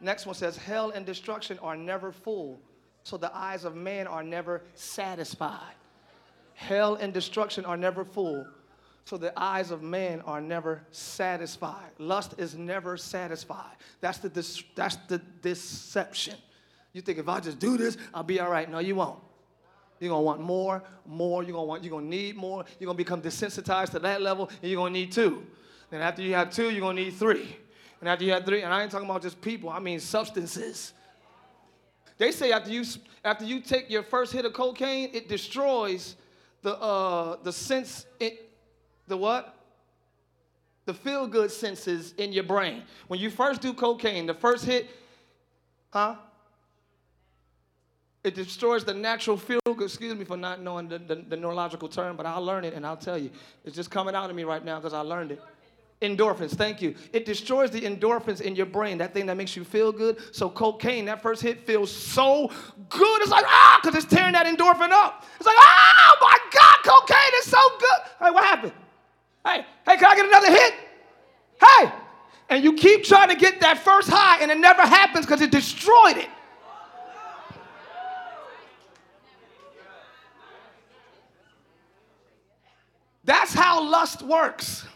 [0.00, 2.58] Next one says, Hell and destruction are never full,
[3.02, 5.74] so the eyes of man are never satisfied.
[6.54, 8.46] Hell and destruction are never full,
[9.04, 11.90] so the eyes of man are never satisfied.
[11.98, 13.76] Lust is never satisfied.
[14.00, 16.36] That's the, dis- that's the deception.
[16.94, 18.70] You think if I just do this, I'll be all right.
[18.70, 19.20] No, you won't.
[20.00, 21.42] You're gonna want more, more.
[21.42, 21.84] You're gonna want.
[21.84, 22.64] You're gonna need more.
[22.80, 25.44] You're gonna become desensitized to that level, and you're gonna need two.
[25.90, 27.54] Then after you have two, you're gonna need three.
[28.00, 29.70] And after you have three, and I ain't talking about just people.
[29.70, 30.92] I mean substances.
[32.16, 32.84] They say after you
[33.24, 36.16] after you take your first hit of cocaine, it destroys
[36.62, 38.06] the uh, the sense.
[39.08, 39.54] The what?
[40.84, 42.82] The feel good senses in your brain.
[43.08, 44.88] When you first do cocaine, the first hit,
[45.90, 46.16] huh?
[48.24, 49.82] It destroys the natural feel good.
[49.82, 52.84] Excuse me for not knowing the, the, the neurological term, but I'll learn it and
[52.86, 53.30] I'll tell you.
[53.64, 55.42] It's just coming out of me right now because I learned it.
[56.00, 56.94] Endorphins, thank you.
[57.12, 60.18] It destroys the endorphins in your brain, that thing that makes you feel good.
[60.32, 62.52] So, cocaine, that first hit feels so
[62.88, 63.22] good.
[63.22, 65.24] It's like, ah, because it's tearing that endorphin up.
[65.36, 67.98] It's like, oh my God, cocaine is so good.
[68.20, 68.72] Hey, what happened?
[69.44, 70.74] Hey, hey, can I get another hit?
[71.60, 71.92] Hey!
[72.48, 75.50] And you keep trying to get that first high, and it never happens because it
[75.50, 76.28] destroyed it.
[83.24, 84.86] That's how lust works.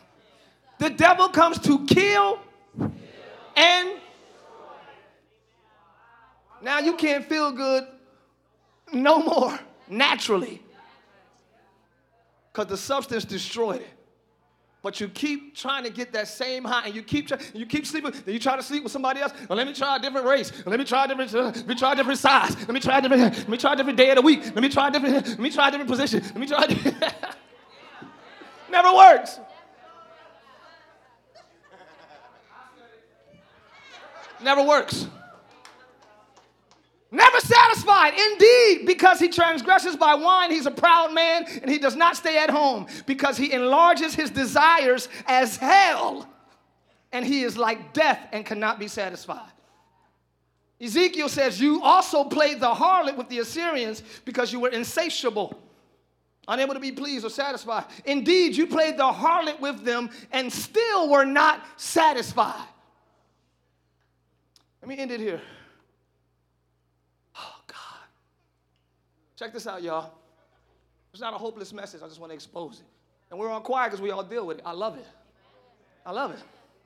[0.82, 2.40] The devil comes to kill
[3.54, 4.00] and
[6.60, 7.86] now you can't feel good
[8.92, 10.60] no more naturally
[12.50, 13.90] because the substance destroyed it.
[14.82, 17.86] But you keep trying to get that same high, and you keep try, you keep
[17.86, 18.10] sleeping.
[18.10, 19.32] Then you try to sleep with somebody else.
[19.48, 20.50] Well, let me try a different race.
[20.66, 21.32] Let me try a different.
[21.32, 22.56] Uh, let me try a different size.
[22.56, 23.22] Let me try a different.
[23.22, 24.46] Let me try a different day of the week.
[24.46, 25.28] Let me try a different.
[25.28, 26.24] Let me try a different position.
[26.24, 26.66] Let me try.
[28.72, 29.38] Never works.
[34.42, 35.06] Never works.
[37.10, 38.14] Never satisfied.
[38.14, 42.38] Indeed, because he transgresses by wine, he's a proud man and he does not stay
[42.38, 46.26] at home because he enlarges his desires as hell
[47.12, 49.50] and he is like death and cannot be satisfied.
[50.80, 55.60] Ezekiel says, You also played the harlot with the Assyrians because you were insatiable,
[56.48, 57.84] unable to be pleased or satisfied.
[58.06, 62.66] Indeed, you played the harlot with them and still were not satisfied.
[64.82, 65.40] Let me end it here.
[67.36, 68.06] Oh, God.
[69.36, 70.12] Check this out, y'all.
[71.12, 72.02] It's not a hopeless message.
[72.02, 72.86] I just want to expose it.
[73.30, 74.64] And we're on choir because we all deal with it.
[74.66, 75.06] I love it.
[76.04, 76.40] I love it.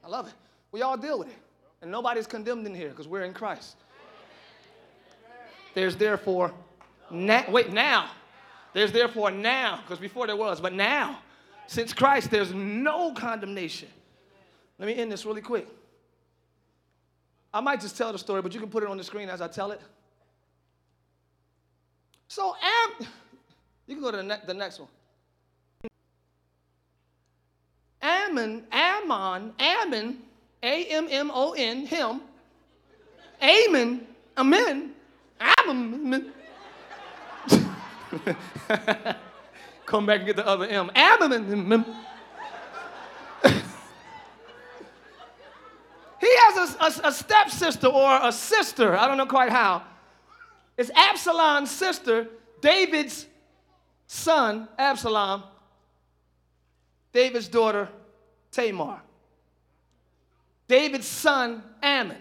[0.05, 0.35] I love it.
[0.73, 1.39] We all deal with it.
[1.83, 3.77] And nobody's condemned in here because we're in Christ.
[5.75, 6.53] There's therefore
[7.11, 8.11] now, wait, now.
[8.73, 11.21] There's therefore now, because before there was, but now,
[11.67, 13.89] since Christ, there's no condemnation.
[14.79, 15.67] Let me end this really quick.
[17.57, 19.41] I might just tell the story, but you can put it on the screen as
[19.41, 19.81] I tell it.
[22.29, 23.07] So Am,
[23.87, 24.91] you can go to the, ne- the next one.
[28.03, 30.19] Ammon, Ammon, Ammon,
[30.63, 32.21] A-M-M-O-N, him.
[33.41, 34.93] Ammon, Amen,
[35.41, 36.33] Ammon.
[39.87, 40.91] Come back and get the other M.
[40.95, 41.87] Ammon.
[46.53, 49.83] Has a, a, a stepsister or a sister, I don't know quite how
[50.77, 52.29] it's Absalom's sister,
[52.61, 53.27] David's
[54.07, 55.43] son, Absalom,
[57.13, 57.89] David's daughter,
[58.53, 59.01] Tamar.
[60.69, 62.19] David's son, Ammon.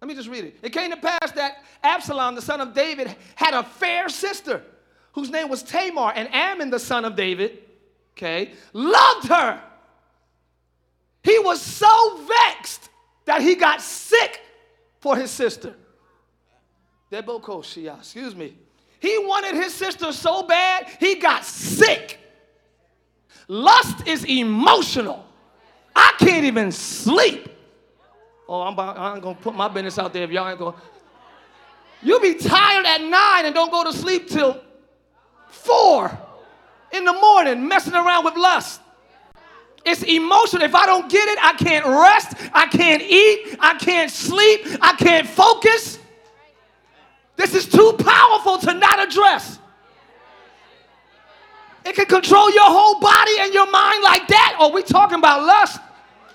[0.00, 0.56] Let me just read it.
[0.62, 4.62] It came to pass that Absalom, the son of David, had a fair sister
[5.12, 7.58] whose name was Tamar, and Ammon, the son of David,
[8.16, 9.60] okay, loved her.
[11.22, 12.89] He was so vexed
[13.30, 14.40] that he got sick
[14.98, 15.72] for his sister.
[17.12, 18.56] Deboko Shia, excuse me.
[18.98, 22.18] He wanted his sister so bad, he got sick.
[23.46, 25.24] Lust is emotional.
[25.94, 27.48] I can't even sleep.
[28.48, 30.74] Oh, I'm, about, I'm gonna put my business out there if y'all ain't going.
[32.02, 34.60] You be tired at nine and don't go to sleep till
[35.50, 36.10] four
[36.92, 38.80] in the morning messing around with lust.
[39.84, 40.62] It's emotional.
[40.62, 44.94] If I don't get it, I can't rest, I can't eat, I can't sleep, I
[44.94, 45.98] can't focus.
[47.36, 49.58] This is too powerful to not address.
[51.84, 54.56] It can control your whole body and your mind like that.
[54.60, 55.80] Or oh, we talking about lust?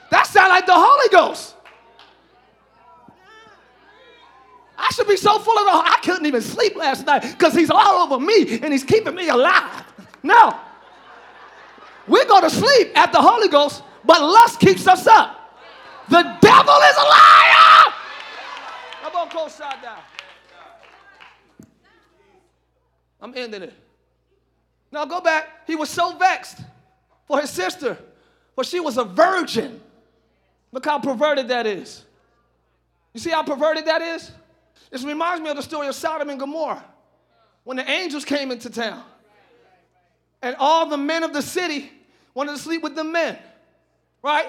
[0.10, 1.56] That sounds like the Holy Ghost.
[4.78, 7.70] I should be so full of the I couldn't even sleep last night because he's
[7.70, 9.84] all over me and he's keeping me alive.
[10.24, 10.60] No.
[12.08, 15.60] We go to sleep at the Holy Ghost, but lust keeps us up.
[16.10, 17.94] The devil is a liar.
[19.02, 20.00] Come on, close side down.
[23.22, 23.74] I'm ending it.
[24.92, 25.66] Now go back.
[25.66, 26.60] He was so vexed
[27.28, 27.98] for his sister,
[28.54, 29.82] for she was a virgin.
[30.72, 32.04] Look how perverted that is.
[33.14, 34.30] You see how perverted that is?
[34.92, 36.86] This reminds me of the story of Sodom and Gomorrah
[37.64, 39.04] when the angels came into town.
[40.42, 41.92] And all the men of the city
[42.36, 43.40] wanted to sleep with the men,
[44.22, 44.48] right?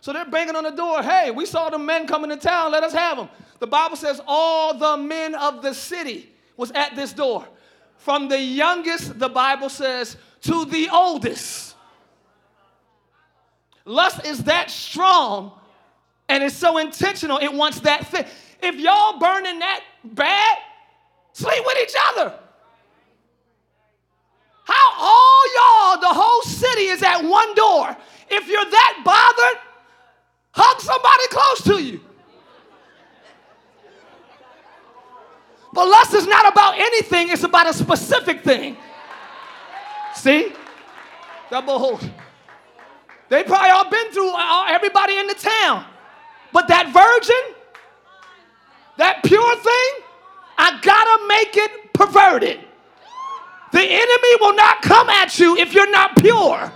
[0.00, 1.02] So they're banging on the door.
[1.02, 2.72] Hey, we saw the men coming to town.
[2.72, 3.28] Let us have them.
[3.58, 7.46] The Bible says all the men of the city was at this door.
[7.98, 11.74] From the youngest, the Bible says, to the oldest.
[13.84, 15.52] Lust is that strong
[16.28, 18.24] and it's so intentional, it wants that thing.
[18.62, 20.58] If y'all burning that bad,
[21.32, 22.34] sleep with each other.
[24.64, 24.92] How
[26.00, 27.96] the whole city is at one door.
[28.30, 29.60] If you're that bothered,
[30.54, 32.00] Hug somebody close to you.
[35.72, 38.76] But lust is not about anything, it's about a specific thing.
[40.14, 40.52] See?
[41.50, 42.08] Double hold.
[43.28, 45.84] They probably all been through uh, all, everybody in the town.
[46.52, 47.56] But that virgin,
[48.98, 50.04] that pure thing,
[50.56, 52.60] I gotta make it perverted.
[53.74, 56.72] The enemy will not come at you if you're not pure.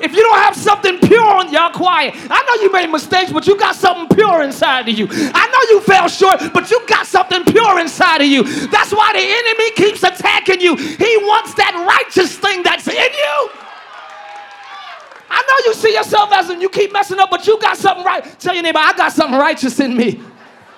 [0.00, 2.12] If you don't have something pure on y'all quiet.
[2.28, 5.06] I know you made mistakes, but you got something pure inside of you.
[5.10, 8.42] I know you fell short, but you got something pure inside of you.
[8.66, 10.74] That's why the enemy keeps attacking you.
[10.74, 13.50] He wants that righteous thing that's in you.
[15.30, 18.04] I know you see yourself as and you keep messing up, but you got something
[18.04, 18.24] right.
[18.40, 20.20] Tell your neighbor, I got something righteous in me.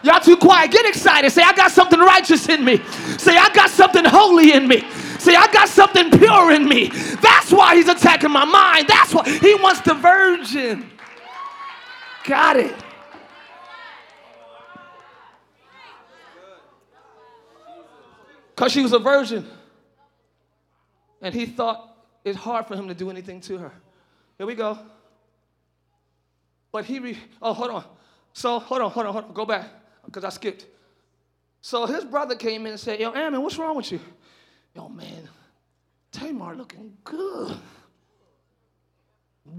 [0.02, 0.70] Y'all too quiet.
[0.70, 1.30] Get excited.
[1.30, 2.82] Say, I got something righteous in me.
[3.16, 4.84] Say, I got something holy in me.
[5.22, 6.88] See, I got something pure in me.
[6.88, 8.88] That's why he's attacking my mind.
[8.88, 10.90] That's why he wants the virgin.
[12.24, 12.74] Got it.
[18.56, 19.46] Because she was a virgin.
[21.20, 23.72] And he thought it's hard for him to do anything to her.
[24.38, 24.76] Here we go.
[26.72, 27.84] But he, re- oh, hold on.
[28.32, 29.32] So, hold on, hold on, hold on.
[29.32, 29.68] Go back,
[30.04, 30.66] because I skipped.
[31.60, 34.00] So his brother came in and said, Yo, Amnon, what's wrong with you?
[34.74, 35.28] Yo, man,
[36.10, 37.56] Tamar looking good.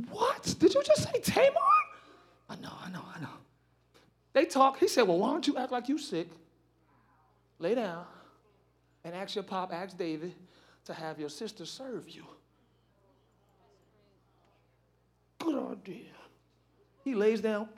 [0.10, 0.56] What?
[0.60, 1.60] Did you just say Tamar?
[2.50, 3.28] I know, I know, I know.
[4.34, 4.80] They talk.
[4.80, 6.28] He said, Well, why don't you act like you sick?
[7.60, 8.06] Lay down
[9.04, 10.34] and ask your pop, ask David
[10.86, 12.26] to have your sister serve you.
[15.40, 16.06] Good idea.
[17.04, 17.70] He lays down.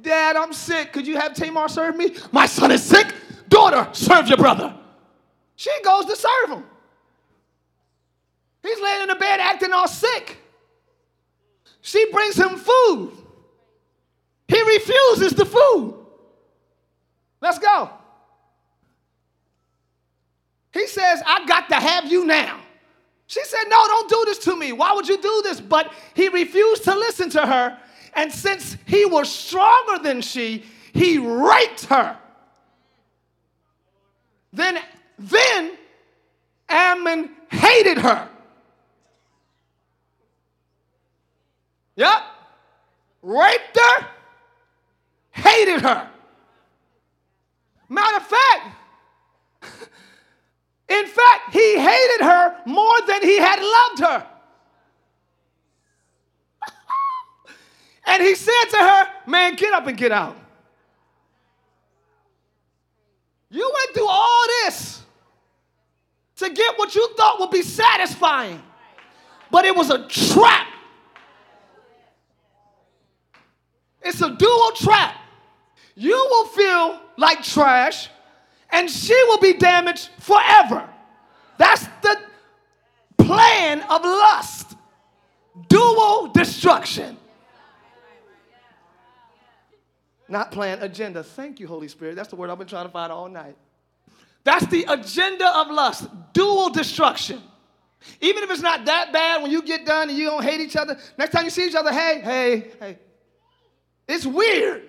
[0.00, 0.92] Dad, I'm sick.
[0.92, 2.14] Could you have Tamar serve me?
[2.32, 3.14] My son is sick.
[3.48, 4.74] Daughter, serve your brother.
[5.56, 6.64] She goes to serve him.
[8.62, 10.38] He's laying in the bed acting all sick.
[11.80, 13.12] She brings him food.
[14.48, 15.94] He refuses the food.
[17.40, 17.90] Let's go.
[20.72, 22.60] He says, I got to have you now.
[23.26, 24.72] She said, No, don't do this to me.
[24.72, 25.60] Why would you do this?
[25.60, 27.78] But he refused to listen to her
[28.14, 32.16] and since he was stronger than she, he raped her.
[34.52, 34.78] Then,
[35.18, 35.72] then
[36.68, 38.28] Amnon hated her.
[41.96, 42.22] Yep.
[43.22, 44.06] Raped her,
[45.32, 46.10] hated her.
[47.88, 48.76] Matter of fact,
[50.88, 54.33] in fact, he hated her more than he had loved her.
[58.06, 60.36] And he said to her, Man, get up and get out.
[63.50, 65.02] You went through all this
[66.36, 68.60] to get what you thought would be satisfying,
[69.50, 70.66] but it was a trap.
[74.02, 75.16] It's a dual trap.
[75.94, 78.10] You will feel like trash,
[78.70, 80.88] and she will be damaged forever.
[81.56, 82.18] That's the
[83.18, 84.74] plan of lust
[85.68, 87.16] dual destruction.
[90.28, 91.22] Not plan, agenda.
[91.22, 92.16] Thank you, Holy Spirit.
[92.16, 93.56] That's the word I've been trying to find all night.
[94.42, 97.42] That's the agenda of lust, dual destruction.
[98.20, 100.76] Even if it's not that bad, when you get done and you don't hate each
[100.76, 102.98] other, next time you see each other, hey, hey, hey.
[104.06, 104.82] It's weird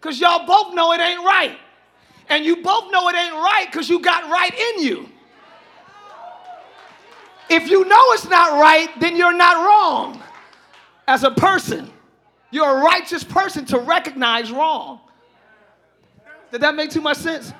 [0.00, 1.56] because y'all both know it ain't right.
[2.28, 5.08] And you both know it ain't right because you got right in you.
[7.48, 10.22] If you know it's not right, then you're not wrong
[11.06, 11.90] as a person.
[12.50, 15.00] You're a righteous person to recognize wrong.
[16.50, 17.52] Did that make too much sense?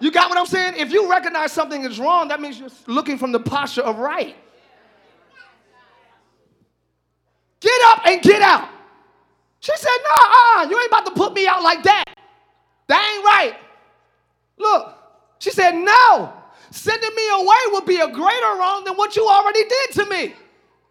[0.00, 0.74] You got what I'm saying?
[0.78, 4.34] If you recognize something is wrong, that means you're looking from the posture of right.
[7.60, 8.68] Get up and get out.
[9.60, 12.04] She said, No, uh, you ain't about to put me out like that.
[12.88, 13.56] That ain't right.
[14.58, 14.94] Look,
[15.38, 16.32] she said, No,
[16.70, 20.34] sending me away would be a greater wrong than what you already did to me.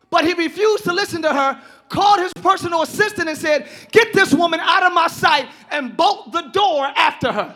[0.09, 1.61] But he refused to listen to her
[1.91, 6.31] called his personal assistant and said, Get this woman out of my sight and bolt
[6.31, 7.55] the door after her.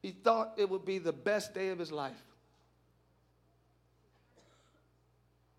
[0.00, 2.16] He thought it would be the best day of his life.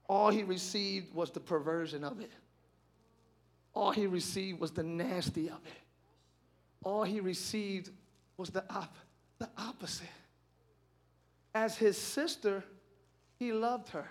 [0.07, 2.31] All he received was the perversion of it.
[3.73, 5.81] All he received was the nasty of it.
[6.83, 7.91] All he received
[8.35, 8.97] was the, op-
[9.37, 10.07] the opposite.
[11.53, 12.63] As his sister,
[13.37, 14.07] he loved her.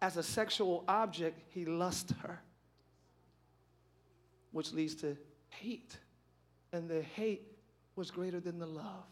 [0.00, 2.40] As a sexual object, he lusted her,
[4.52, 5.16] which leads to
[5.48, 5.98] hate.
[6.72, 7.42] And the hate
[7.96, 9.06] was greater than the love.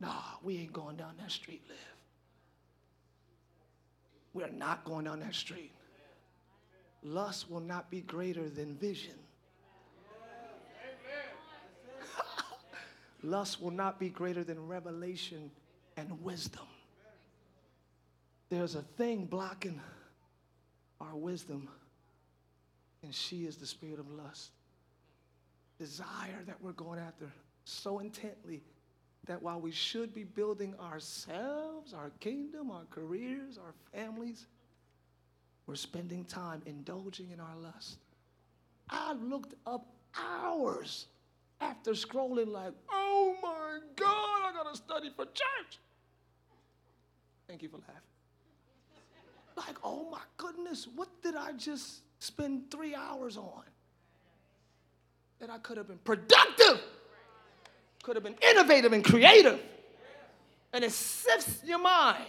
[0.00, 1.76] Nah, we ain't going down that street, live.
[4.32, 5.72] We're not going down that street.
[7.02, 9.14] Lust will not be greater than vision.
[13.22, 15.50] Lust will not be greater than revelation
[15.98, 16.66] and wisdom.
[18.50, 19.80] There's a thing blocking
[21.00, 21.68] our wisdom,
[23.02, 24.50] and she is the spirit of lust.
[25.78, 27.26] Desire that we're going after
[27.64, 28.62] so intently
[29.26, 34.46] that while we should be building ourselves, our kingdom, our careers, our families,
[35.66, 37.98] we're spending time indulging in our lust.
[38.88, 39.86] I looked up
[40.16, 41.06] hours
[41.60, 45.78] after scrolling, like, oh my God, I gotta study for church.
[47.48, 47.94] Thank you for laughing.
[49.56, 53.62] Like, oh my goodness, what did I just spend three hours on?
[55.40, 56.80] That I could have been productive,
[58.02, 59.60] could have been innovative and creative.
[60.72, 62.26] And it sifts your mind.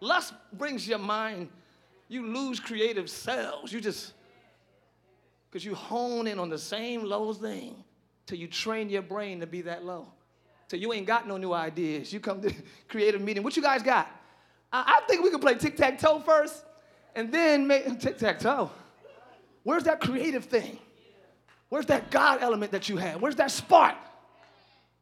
[0.00, 1.48] Lust brings your mind
[2.08, 3.72] you lose creative cells.
[3.72, 4.12] You just,
[5.50, 7.82] because you hone in on the same low thing
[8.26, 10.06] till you train your brain to be that low.
[10.68, 12.12] So you ain't got no new ideas.
[12.12, 12.52] You come to
[12.88, 13.42] creative meeting.
[13.42, 14.08] What you guys got?
[14.72, 16.64] I, I think we can play tic tac toe first
[17.14, 18.70] and then make tic tac toe.
[19.62, 20.78] Where's that creative thing?
[21.68, 23.20] Where's that God element that you had?
[23.20, 23.96] Where's that spark?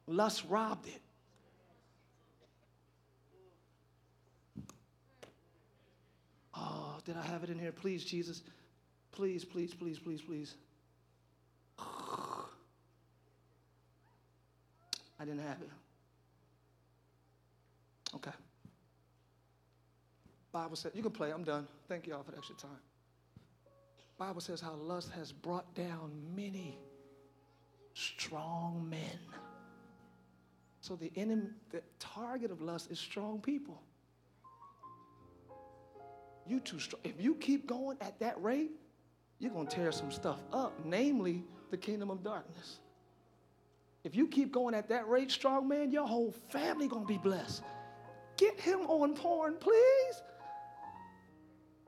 [0.07, 1.01] Lust robbed it.
[6.55, 7.71] Oh, did I have it in here?
[7.71, 8.41] Please, Jesus.
[9.11, 10.55] Please, please, please, please, please.
[11.79, 11.85] I
[15.19, 15.69] didn't have it.
[18.15, 18.31] Okay.
[20.55, 21.67] Bible says, you can play, I'm done.
[21.89, 22.79] Thank you all for the extra time.
[24.17, 26.79] Bible says how lust has brought down many
[27.93, 29.19] strong men.
[30.79, 33.83] So the enemy, the target of lust is strong people
[36.47, 37.01] you too strong.
[37.03, 38.71] If you keep going at that rate,
[39.39, 42.79] you're to tear some stuff up, namely the kingdom of darkness.
[44.03, 47.63] If you keep going at that rate, strong man, your whole family to be blessed.
[48.37, 50.21] Get him on porn, please.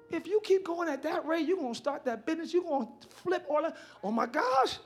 [0.10, 2.54] If you keep going at that rate, you're going to start that business.
[2.54, 3.76] You're going to flip all that.
[4.04, 4.80] Oh my gosh.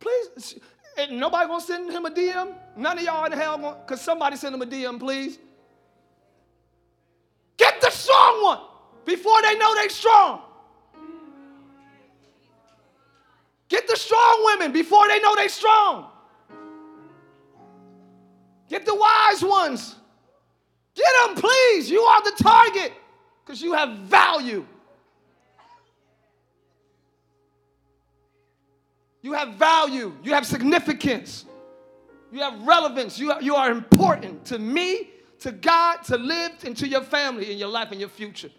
[0.00, 0.58] Please.
[0.98, 2.54] Ain't nobody going to send him a DM?
[2.76, 5.38] None of y'all in hell going because somebody send him a DM, please.
[7.58, 8.60] Get the strong one
[9.04, 10.40] before they know they strong.
[13.68, 16.06] Get the strong women before they know they strong.
[18.68, 19.96] Get the wise ones.
[20.94, 21.90] Get them, please.
[21.90, 22.92] You are the target
[23.46, 24.66] because you have value.
[29.22, 30.12] You have value.
[30.24, 31.44] You have significance.
[32.32, 33.18] You have relevance.
[33.18, 37.50] You are, you are important to me, to God, to live, and to your family,
[37.50, 38.50] and your life, and your future.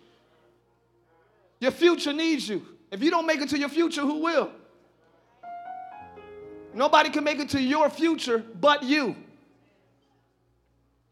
[1.59, 2.65] Your future needs you.
[2.89, 4.51] If you don't make it to your future, who will?
[6.73, 9.15] Nobody can make it to your future but you.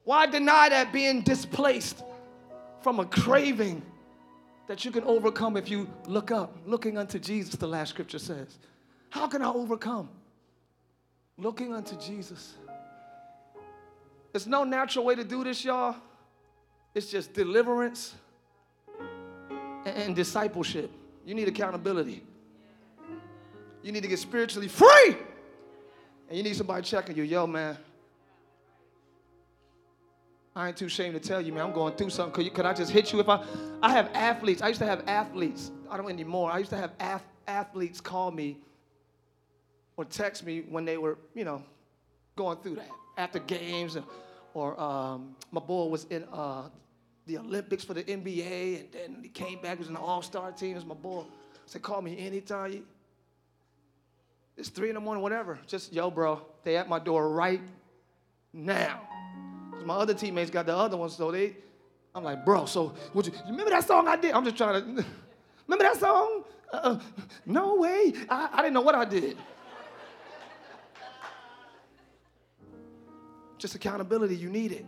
[0.05, 2.03] Why deny that being displaced
[2.85, 3.81] from a craving
[4.67, 6.55] that you can overcome if you look up?
[6.67, 8.59] Looking unto Jesus, the last scripture says.
[9.09, 10.07] How can I overcome?
[11.35, 12.53] Looking unto Jesus.
[14.31, 15.95] There's no natural way to do this, y'all.
[16.93, 18.13] It's just deliverance
[19.83, 20.91] and discipleship.
[21.25, 22.21] You need accountability.
[23.81, 25.17] You need to get spiritually free.
[26.29, 27.23] And you need somebody checking you.
[27.23, 27.79] Yo, man,
[30.55, 32.33] I ain't too ashamed to tell you, man, I'm going through something.
[32.33, 33.43] Could, you, could I just hit you if I?
[33.81, 34.61] I have athletes.
[34.61, 35.71] I used to have athletes.
[35.89, 36.49] I don't anymore.
[36.49, 38.59] I used to have ath- athletes call me
[39.97, 41.61] or text me when they were, you know,
[42.37, 43.97] going through that after games.
[44.53, 46.69] Or um, my boy was in uh,
[47.25, 50.77] the Olympics for the NBA, and then he came back, was in the All-Star team.
[50.77, 51.25] It's my boy.
[51.65, 52.85] Said, call me anytime.
[54.55, 55.59] It's three in the morning, whatever.
[55.67, 57.61] Just, yo, bro, they at my door right
[58.53, 59.04] now.
[59.83, 61.55] My other teammates got the other ones, so they,
[62.13, 64.31] I'm like, bro, so would you, you remember that song I did?
[64.33, 65.05] I'm just trying to,
[65.67, 66.43] remember that song?
[66.71, 66.99] Uh, uh,
[67.45, 68.13] no way.
[68.29, 69.37] I, I didn't know what I did.
[73.57, 74.85] Just accountability, you need it.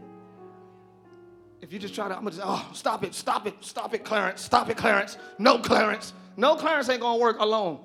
[1.62, 4.04] If you just try to, I'm gonna just, oh, stop it, stop it, stop it,
[4.06, 5.18] Clarence, stop it, Clarence.
[5.40, 6.14] No, Clarence.
[6.36, 7.80] No, Clarence ain't gonna work alone.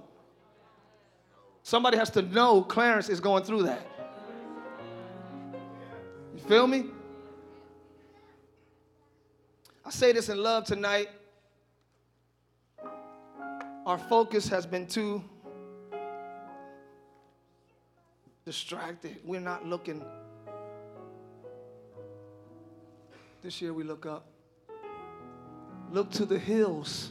[1.63, 3.87] Somebody has to know Clarence is going through that.
[6.47, 6.87] Feel me?
[9.85, 11.09] I say this in love tonight.
[13.87, 15.23] Our focus has been too
[18.45, 19.19] distracted.
[19.25, 20.05] We're not looking
[23.43, 24.25] This year we look up.
[25.91, 27.11] Look to the hills